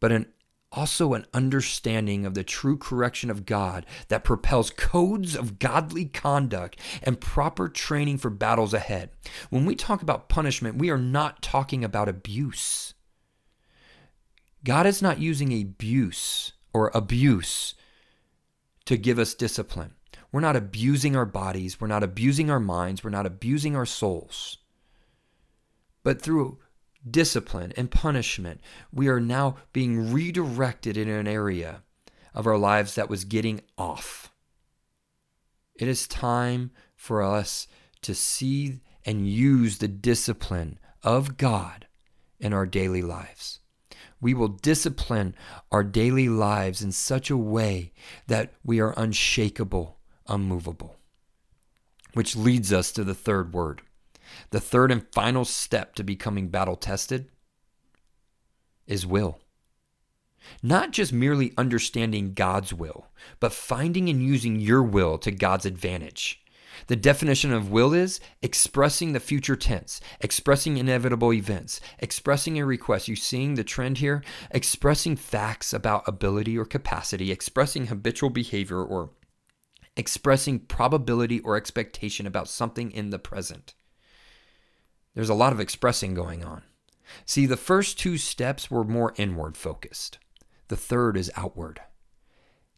but 0.00 0.12
an 0.12 0.26
also 0.72 1.14
an 1.14 1.24
understanding 1.32 2.26
of 2.26 2.34
the 2.34 2.44
true 2.44 2.76
correction 2.76 3.30
of 3.30 3.46
God 3.46 3.86
that 4.08 4.24
propels 4.24 4.70
codes 4.70 5.34
of 5.34 5.58
godly 5.58 6.04
conduct 6.04 6.78
and 7.02 7.20
proper 7.20 7.68
training 7.68 8.18
for 8.18 8.30
battles 8.30 8.74
ahead. 8.74 9.10
When 9.48 9.64
we 9.64 9.74
talk 9.74 10.02
about 10.02 10.28
punishment, 10.28 10.76
we 10.76 10.90
are 10.90 10.98
not 10.98 11.40
talking 11.40 11.82
about 11.82 12.08
abuse. 12.08 12.94
God 14.64 14.86
is 14.86 15.00
not 15.00 15.20
using 15.20 15.52
abuse 15.52 16.52
or 16.72 16.90
abuse 16.92 17.74
to 18.84 18.96
give 18.96 19.18
us 19.18 19.34
discipline. 19.34 19.92
We're 20.32 20.40
not 20.40 20.56
abusing 20.56 21.16
our 21.16 21.24
bodies, 21.24 21.80
we're 21.80 21.86
not 21.86 22.02
abusing 22.02 22.50
our 22.50 22.60
minds, 22.60 23.02
we're 23.02 23.10
not 23.10 23.26
abusing 23.26 23.76
our 23.76 23.86
souls. 23.86 24.58
But 26.02 26.20
through 26.20 26.58
discipline 27.10 27.72
and 27.76 27.90
punishment, 27.90 28.60
we 28.92 29.08
are 29.08 29.20
now 29.20 29.56
being 29.72 30.12
redirected 30.12 30.96
in 30.96 31.08
an 31.08 31.28
area 31.28 31.82
of 32.34 32.46
our 32.46 32.58
lives 32.58 32.94
that 32.94 33.08
was 33.08 33.24
getting 33.24 33.60
off. 33.78 34.32
It 35.74 35.88
is 35.88 36.06
time 36.06 36.70
for 36.94 37.22
us 37.22 37.68
to 38.02 38.14
see 38.14 38.80
and 39.04 39.28
use 39.28 39.78
the 39.78 39.88
discipline 39.88 40.78
of 41.02 41.36
God 41.36 41.86
in 42.40 42.52
our 42.52 42.66
daily 42.66 43.02
lives. 43.02 43.60
We 44.20 44.34
will 44.34 44.48
discipline 44.48 45.34
our 45.70 45.84
daily 45.84 46.28
lives 46.28 46.82
in 46.82 46.92
such 46.92 47.30
a 47.30 47.36
way 47.36 47.92
that 48.26 48.52
we 48.64 48.80
are 48.80 48.94
unshakable, 48.96 49.98
unmovable. 50.26 50.96
Which 52.14 52.34
leads 52.34 52.72
us 52.72 52.92
to 52.92 53.04
the 53.04 53.14
third 53.14 53.52
word 53.52 53.82
the 54.50 54.60
third 54.60 54.90
and 54.90 55.06
final 55.12 55.44
step 55.44 55.94
to 55.94 56.04
becoming 56.04 56.48
battle 56.48 56.76
tested 56.76 57.28
is 58.86 59.06
will. 59.06 59.40
Not 60.62 60.92
just 60.92 61.12
merely 61.12 61.52
understanding 61.56 62.34
God's 62.34 62.72
will, 62.72 63.08
but 63.40 63.52
finding 63.52 64.08
and 64.08 64.22
using 64.22 64.60
your 64.60 64.82
will 64.82 65.18
to 65.18 65.30
God's 65.30 65.66
advantage. 65.66 66.42
The 66.88 66.96
definition 66.96 67.52
of 67.52 67.70
will 67.70 67.94
is 67.94 68.20
expressing 68.42 69.12
the 69.12 69.20
future 69.20 69.56
tense, 69.56 70.00
expressing 70.20 70.76
inevitable 70.76 71.32
events, 71.32 71.80
expressing 71.98 72.58
a 72.58 72.66
request. 72.66 73.08
You 73.08 73.16
seeing 73.16 73.54
the 73.54 73.64
trend 73.64 73.98
here? 73.98 74.22
Expressing 74.50 75.16
facts 75.16 75.72
about 75.72 76.06
ability 76.06 76.56
or 76.56 76.66
capacity, 76.66 77.32
expressing 77.32 77.86
habitual 77.86 78.30
behavior 78.30 78.84
or 78.84 79.10
expressing 79.96 80.58
probability 80.58 81.40
or 81.40 81.56
expectation 81.56 82.26
about 82.26 82.48
something 82.48 82.90
in 82.90 83.10
the 83.10 83.18
present. 83.18 83.74
There's 85.16 85.30
a 85.30 85.34
lot 85.34 85.54
of 85.54 85.60
expressing 85.60 86.12
going 86.12 86.44
on. 86.44 86.62
See, 87.24 87.46
the 87.46 87.56
first 87.56 87.98
two 87.98 88.18
steps 88.18 88.70
were 88.70 88.84
more 88.84 89.14
inward 89.16 89.56
focused, 89.56 90.18
the 90.68 90.76
third 90.76 91.16
is 91.16 91.32
outward. 91.36 91.80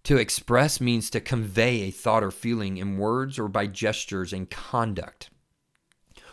To 0.04 0.16
express 0.16 0.80
means 0.80 1.10
to 1.10 1.20
convey 1.20 1.82
a 1.82 1.90
thought 1.90 2.22
or 2.22 2.30
feeling 2.30 2.76
in 2.76 2.96
words 2.96 3.40
or 3.40 3.48
by 3.48 3.66
gestures 3.66 4.32
and 4.32 4.48
conduct, 4.48 5.30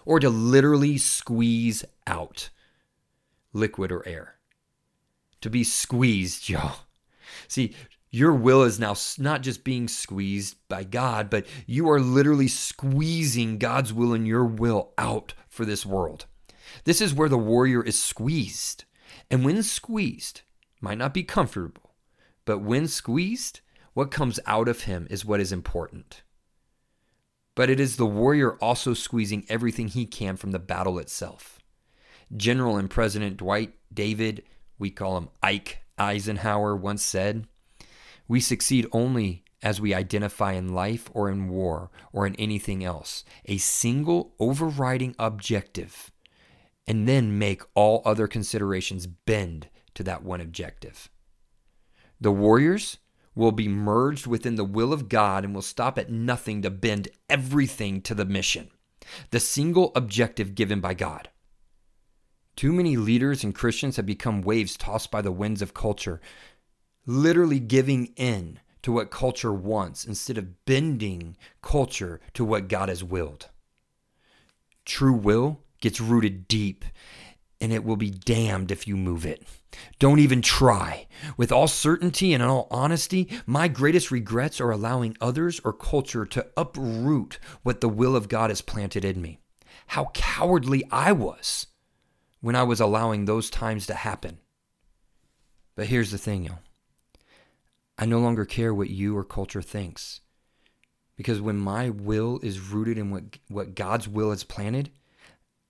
or 0.06 0.20
to 0.20 0.30
literally 0.30 1.00
squeeze 1.00 1.84
out 2.06 2.52
liquid 3.52 3.92
or 3.92 4.08
air. 4.08 4.36
To 5.42 5.50
be 5.50 5.64
squeezed, 5.64 6.50
y'all. 6.50 6.82
See, 7.48 7.74
your 8.16 8.34
will 8.34 8.64
is 8.64 8.80
now 8.80 8.96
not 9.18 9.42
just 9.42 9.66
being 9.66 9.90
squeezed 9.90 10.56
by 10.70 10.86
God, 10.86 11.30
but 11.30 11.46
you 11.68 11.90
are 11.90 12.00
literally 12.00 12.48
squeezing 12.48 13.58
God's 13.58 13.92
will 13.92 14.14
and 14.14 14.26
your 14.26 14.46
will 14.46 14.94
out 14.98 15.34
for 15.50 15.66
this 15.66 15.86
world. 15.86 16.26
This 16.86 17.02
is 17.02 17.14
where 17.14 17.28
the 17.28 17.38
warrior 17.38 17.84
is 17.84 18.02
squeezed. 18.02 18.86
And 19.30 19.44
when 19.44 19.62
squeezed, 19.64 20.44
might 20.80 20.98
not 20.98 21.14
be 21.14 21.24
comfortable, 21.24 21.94
but 22.46 22.60
when 22.60 22.88
squeezed, 22.88 23.60
what 23.94 24.12
comes 24.12 24.40
out 24.46 24.70
of 24.70 24.84
him 24.84 25.08
is 25.10 25.26
what 25.26 25.42
is 25.42 25.52
important. 25.52 26.24
But 27.54 27.70
it 27.70 27.82
is 27.82 27.98
the 27.98 28.06
warrior 28.06 28.54
also 28.62 28.94
squeezing 28.94 29.46
everything 29.50 29.90
he 29.90 30.06
can 30.06 30.38
from 30.38 30.52
the 30.52 30.60
battle 30.60 31.00
itself. 31.00 31.60
General 32.36 32.78
and 32.78 32.90
President 32.90 33.36
Dwight 33.36 33.74
David, 33.94 34.44
we 34.80 34.90
call 34.90 35.18
him 35.18 35.28
Ike 35.44 35.80
Eisenhower, 35.98 36.78
once 36.78 37.04
said, 37.04 37.48
We 38.28 38.40
succeed 38.40 38.88
only 38.92 39.44
as 39.62 39.82
we 39.82 39.94
identify 39.94 40.54
in 40.54 40.74
life 40.74 41.10
or 41.14 41.30
in 41.30 41.50
war 41.50 41.90
or 42.14 42.28
in 42.28 42.36
anything 42.36 42.84
else, 42.84 43.24
a 43.46 43.58
single 43.58 44.34
overriding 44.40 45.16
objective, 45.18 46.12
and 46.88 47.08
then 47.08 47.40
make 47.40 47.64
all 47.74 48.02
other 48.06 48.28
considerations 48.28 49.08
bend 49.08 49.70
to 49.96 50.04
that 50.04 50.24
one 50.24 50.42
objective. 50.42 51.10
The 52.22 52.32
warriors 52.32 52.98
will 53.34 53.52
be 53.52 53.68
merged 53.68 54.28
within 54.28 54.56
the 54.56 54.64
will 54.64 54.94
of 54.94 55.10
God 55.10 55.44
and 55.44 55.54
will 55.54 55.62
stop 55.62 55.98
at 55.98 56.12
nothing 56.12 56.62
to 56.62 56.70
bend 56.70 57.10
everything 57.30 58.02
to 58.04 58.16
the 58.16 58.26
mission, 58.26 58.70
the 59.32 59.40
single 59.40 59.92
objective 59.96 60.56
given 60.56 60.80
by 60.80 60.94
God. 60.94 61.30
Too 62.56 62.72
many 62.72 62.96
leaders 62.96 63.44
and 63.44 63.54
Christians 63.54 63.98
have 63.98 64.06
become 64.06 64.42
waves 64.42 64.78
tossed 64.78 65.12
by 65.12 65.22
the 65.22 65.32
winds 65.32 65.62
of 65.62 65.74
culture, 65.74 66.22
literally 67.06 67.60
giving 67.60 68.08
in 68.16 68.60
to 68.82 68.92
what 68.92 69.12
culture 69.12 69.54
wants 69.54 70.06
instead 70.06 70.38
of 70.38 70.66
bending 70.66 71.36
culture 71.62 72.20
to 72.34 72.46
what 72.46 72.68
God 72.68 72.90
has 72.90 73.04
willed. 73.04 73.50
True 74.86 75.16
will 75.16 75.62
gets 75.82 76.00
rooted 76.00 76.48
deep 76.48 76.86
and 77.62 77.72
it 77.72 77.84
will 77.84 77.96
be 77.96 78.12
damned 78.12 78.72
if 78.72 78.88
you 78.88 78.96
move 78.96 79.26
it. 79.26 79.44
Don't 79.98 80.20
even 80.20 80.42
try. 80.42 81.08
With 81.38 81.52
all 81.52 81.68
certainty 81.68 82.34
and 82.34 82.44
in 82.44 82.50
all 82.50 82.68
honesty, 82.70 83.30
my 83.46 83.68
greatest 83.68 84.12
regrets 84.12 84.62
are 84.62 84.72
allowing 84.72 85.18
others 85.20 85.60
or 85.64 85.74
culture 85.74 86.26
to 86.26 86.48
uproot 86.56 87.40
what 87.64 87.82
the 87.82 87.90
will 87.90 88.16
of 88.16 88.30
God 88.30 88.50
has 88.50 88.62
planted 88.62 89.04
in 89.04 89.22
me. 89.22 89.40
How 89.88 90.12
cowardly 90.14 90.84
I 90.92 91.12
was 91.12 91.68
when 92.42 92.56
I 92.56 92.64
was 92.64 92.80
allowing 92.80 93.26
those 93.26 93.50
times 93.50 93.88
to 93.88 93.94
happen. 93.96 94.40
But 95.76 95.88
here's 95.88 96.12
the 96.12 96.18
thing, 96.18 96.46
y'all. 96.46 96.60
I 97.98 98.06
no 98.06 98.20
longer 98.20 98.46
care 98.46 98.74
what 98.74 98.90
you 98.90 99.18
or 99.18 99.24
culture 99.24 99.62
thinks. 99.62 100.22
Because 101.16 101.40
when 101.40 101.58
my 101.58 101.90
will 101.90 102.40
is 102.44 102.60
rooted 102.60 102.98
in 102.98 103.10
what, 103.10 103.24
what 103.48 103.76
God's 103.76 104.08
will 104.08 104.32
has 104.32 104.44
planted, 104.44 104.92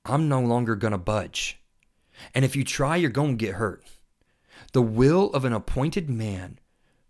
I'm 0.03 0.27
no 0.27 0.41
longer 0.41 0.75
going 0.75 0.91
to 0.91 0.97
budge. 0.97 1.59
And 2.33 2.43
if 2.43 2.55
you 2.55 2.63
try, 2.63 2.95
you're 2.95 3.09
going 3.09 3.37
to 3.37 3.45
get 3.45 3.55
hurt. 3.55 3.83
The 4.73 4.81
will 4.81 5.31
of 5.33 5.45
an 5.45 5.53
appointed 5.53 6.09
man 6.09 6.59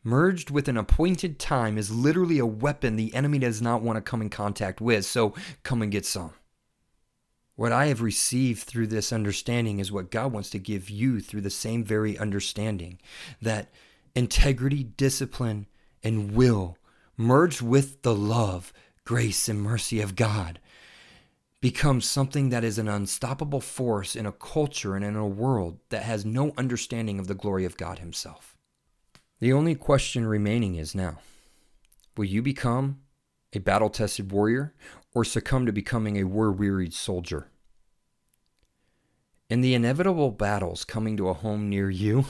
merged 0.04 0.50
with 0.50 0.68
an 0.68 0.78
appointed 0.78 1.40
time 1.40 1.78
is 1.78 1.92
literally 1.92 2.40
a 2.40 2.46
weapon 2.46 2.96
the 2.96 3.14
enemy 3.14 3.40
does 3.40 3.62
not 3.62 3.82
want 3.82 3.98
to 3.98 4.02
come 4.02 4.22
in 4.22 4.30
contact 4.30 4.82
with. 4.82 5.06
So 5.06 5.34
come 5.64 5.82
and 5.82 5.92
get 5.92 6.06
some. 6.06 6.34
What 7.56 7.72
I 7.72 7.88
have 7.88 8.02
received 8.02 8.64
through 8.64 8.88
this 8.88 9.14
understanding 9.14 9.80
is 9.80 9.92
what 9.92 10.12
God 10.12 10.34
wants 10.34 10.50
to 10.52 10.60
give 10.60 10.90
you 10.90 11.22
through 11.22 11.42
the 11.42 11.50
same 11.50 11.84
very 11.84 12.18
understanding 12.18 13.00
that 13.42 13.72
integrity, 14.16 14.84
discipline, 14.84 15.68
and 16.04 16.32
will 16.36 16.78
merged 17.18 17.62
with 17.62 18.02
the 18.02 18.16
love, 18.16 18.74
grace, 19.04 19.48
and 19.50 19.62
mercy 19.62 20.02
of 20.02 20.16
God 20.16 20.60
becomes 21.62 22.06
something 22.08 22.50
that 22.50 22.64
is 22.64 22.78
an 22.78 22.88
unstoppable 22.88 23.62
force 23.62 24.16
in 24.16 24.26
a 24.26 24.32
culture 24.32 24.96
and 24.96 25.04
in 25.04 25.16
a 25.16 25.28
world 25.28 25.80
that 25.90 26.04
has 26.04 26.24
no 26.24 26.54
understanding 26.58 27.18
of 27.18 27.28
the 27.28 27.34
glory 27.34 27.66
of 27.66 27.78
God 27.78 28.00
Himself. 28.00 28.56
The 29.40 29.52
only 29.52 29.74
question 29.74 30.28
remaining 30.28 30.76
is 30.76 30.94
now 30.94 31.20
will 32.16 32.26
you 32.26 32.42
become 32.42 33.00
a 33.52 33.60
battle 33.60 33.90
tested 33.90 34.32
warrior 34.32 34.74
or 35.14 35.26
succumb 35.26 35.66
to 35.66 35.72
becoming 35.72 36.18
a 36.18 36.24
war 36.26 36.52
wearied 36.52 36.94
soldier? 36.94 37.50
In 39.50 39.62
the 39.62 39.74
inevitable 39.74 40.32
battles 40.32 40.84
coming 40.84 41.18
to 41.18 41.30
a 41.30 41.34
home 41.34 41.70
near 41.70 41.90
you, 41.90 42.26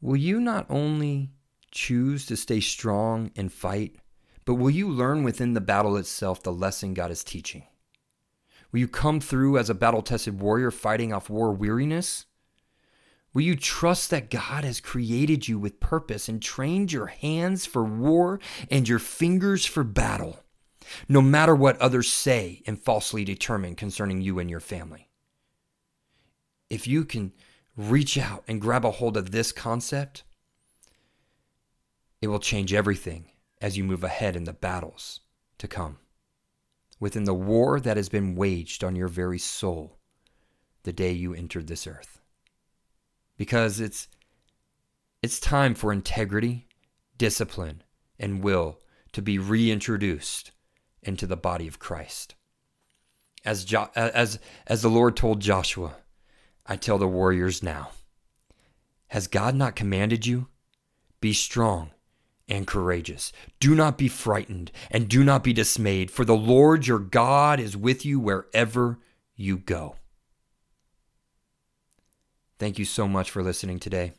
will 0.00 0.16
you 0.16 0.40
not 0.40 0.66
only 0.70 1.30
choose 1.70 2.26
to 2.26 2.36
stay 2.36 2.60
strong 2.60 3.30
and 3.36 3.52
fight, 3.52 3.96
but 4.44 4.54
will 4.54 4.70
you 4.70 4.88
learn 4.88 5.24
within 5.24 5.54
the 5.54 5.60
battle 5.60 5.96
itself 5.96 6.42
the 6.42 6.52
lesson 6.52 6.94
God 6.94 7.10
is 7.10 7.24
teaching? 7.24 7.64
Will 8.72 8.80
you 8.80 8.88
come 8.88 9.20
through 9.20 9.58
as 9.58 9.70
a 9.70 9.74
battle 9.74 10.02
tested 10.02 10.40
warrior 10.40 10.70
fighting 10.70 11.12
off 11.12 11.30
war 11.30 11.52
weariness? 11.52 12.26
Will 13.32 13.42
you 13.42 13.56
trust 13.56 14.10
that 14.10 14.30
God 14.30 14.64
has 14.64 14.80
created 14.80 15.46
you 15.46 15.58
with 15.58 15.80
purpose 15.80 16.28
and 16.28 16.40
trained 16.40 16.92
your 16.92 17.06
hands 17.06 17.66
for 17.66 17.84
war 17.84 18.40
and 18.70 18.88
your 18.88 18.98
fingers 18.98 19.66
for 19.66 19.84
battle, 19.84 20.40
no 21.08 21.20
matter 21.20 21.54
what 21.54 21.78
others 21.78 22.10
say 22.10 22.62
and 22.66 22.82
falsely 22.82 23.24
determine 23.24 23.74
concerning 23.74 24.22
you 24.22 24.38
and 24.38 24.48
your 24.48 24.60
family? 24.60 25.10
If 26.70 26.86
you 26.86 27.04
can 27.04 27.32
reach 27.76 28.16
out 28.16 28.44
and 28.48 28.60
grab 28.60 28.84
a 28.84 28.90
hold 28.90 29.16
of 29.16 29.30
this 29.30 29.52
concept, 29.52 30.24
it 32.20 32.28
will 32.28 32.38
change 32.38 32.72
everything 32.72 33.26
as 33.60 33.76
you 33.76 33.84
move 33.84 34.04
ahead 34.04 34.36
in 34.36 34.44
the 34.44 34.52
battles 34.52 35.20
to 35.58 35.68
come. 35.68 35.98
Within 36.98 37.24
the 37.24 37.34
war 37.34 37.78
that 37.78 37.96
has 37.96 38.08
been 38.08 38.34
waged 38.34 38.82
on 38.82 38.96
your 38.96 39.08
very 39.08 39.38
soul 39.38 39.98
the 40.84 40.92
day 40.92 41.12
you 41.12 41.34
entered 41.34 41.66
this 41.66 41.86
earth. 41.86 42.20
Because 43.36 43.80
it's 43.80 44.08
it's 45.22 45.40
time 45.40 45.74
for 45.74 45.92
integrity, 45.92 46.68
discipline, 47.18 47.82
and 48.18 48.42
will 48.42 48.80
to 49.12 49.20
be 49.20 49.38
reintroduced 49.38 50.52
into 51.02 51.26
the 51.26 51.36
body 51.36 51.66
of 51.66 51.78
Christ. 51.78 52.34
As, 53.44 53.64
jo- 53.64 53.90
as, 53.94 54.38
as 54.66 54.82
the 54.82 54.90
Lord 54.90 55.16
told 55.16 55.40
Joshua, 55.40 55.96
I 56.66 56.76
tell 56.76 56.98
the 56.98 57.08
warriors 57.08 57.62
now 57.62 57.90
Has 59.08 59.28
God 59.28 59.54
not 59.54 59.76
commanded 59.76 60.26
you? 60.26 60.48
Be 61.20 61.32
strong 61.32 61.90
and 62.48 62.66
courageous. 62.66 63.32
Do 63.58 63.74
not 63.74 63.98
be 63.98 64.08
frightened 64.08 64.70
and 64.90 65.08
do 65.08 65.24
not 65.24 65.42
be 65.42 65.52
dismayed, 65.52 66.10
for 66.10 66.24
the 66.24 66.36
Lord 66.36 66.86
your 66.86 66.98
God 66.98 67.58
is 67.58 67.76
with 67.76 68.04
you 68.04 68.20
wherever 68.20 68.98
you 69.34 69.56
go. 69.56 69.96
Thank 72.58 72.78
you 72.78 72.84
so 72.84 73.06
much 73.06 73.30
for 73.30 73.42
listening 73.42 73.78
today. 73.78 74.12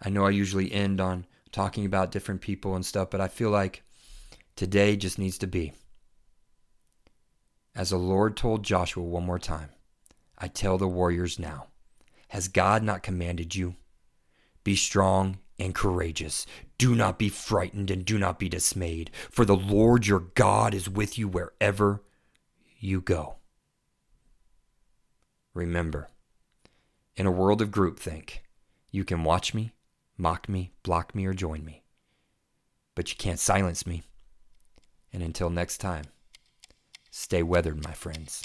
I 0.00 0.10
know 0.10 0.26
I 0.26 0.30
usually 0.30 0.72
end 0.72 1.00
on 1.00 1.26
talking 1.52 1.86
about 1.86 2.10
different 2.10 2.40
people 2.40 2.74
and 2.74 2.84
stuff, 2.84 3.10
but 3.10 3.20
I 3.20 3.28
feel 3.28 3.50
like 3.50 3.82
today 4.56 4.96
just 4.96 5.18
needs 5.18 5.38
to 5.38 5.46
be. 5.46 5.72
As 7.74 7.90
the 7.90 7.96
Lord 7.96 8.36
told 8.36 8.64
Joshua 8.64 9.02
one 9.02 9.24
more 9.24 9.38
time, 9.38 9.70
I 10.42 10.48
tell 10.48 10.76
the 10.76 10.88
warriors 10.88 11.38
now 11.38 11.68
Has 12.28 12.48
God 12.48 12.82
not 12.82 13.04
commanded 13.04 13.54
you? 13.54 13.76
Be 14.64 14.74
strong 14.74 15.38
and 15.58 15.72
courageous. 15.72 16.46
Do 16.78 16.96
not 16.96 17.16
be 17.16 17.28
frightened 17.28 17.92
and 17.92 18.04
do 18.04 18.18
not 18.18 18.40
be 18.40 18.48
dismayed, 18.48 19.12
for 19.30 19.44
the 19.44 19.56
Lord 19.56 20.06
your 20.06 20.18
God 20.18 20.74
is 20.74 20.88
with 20.88 21.16
you 21.16 21.28
wherever 21.28 22.02
you 22.80 23.00
go. 23.00 23.36
Remember, 25.54 26.08
in 27.14 27.26
a 27.26 27.30
world 27.30 27.62
of 27.62 27.70
groupthink, 27.70 28.38
you 28.90 29.04
can 29.04 29.22
watch 29.22 29.54
me, 29.54 29.74
mock 30.16 30.48
me, 30.48 30.72
block 30.82 31.14
me, 31.14 31.24
or 31.24 31.34
join 31.34 31.64
me, 31.64 31.84
but 32.96 33.10
you 33.10 33.16
can't 33.16 33.38
silence 33.38 33.86
me. 33.86 34.02
And 35.12 35.22
until 35.22 35.50
next 35.50 35.78
time, 35.78 36.06
stay 37.10 37.44
weathered, 37.44 37.84
my 37.84 37.92
friends. 37.92 38.42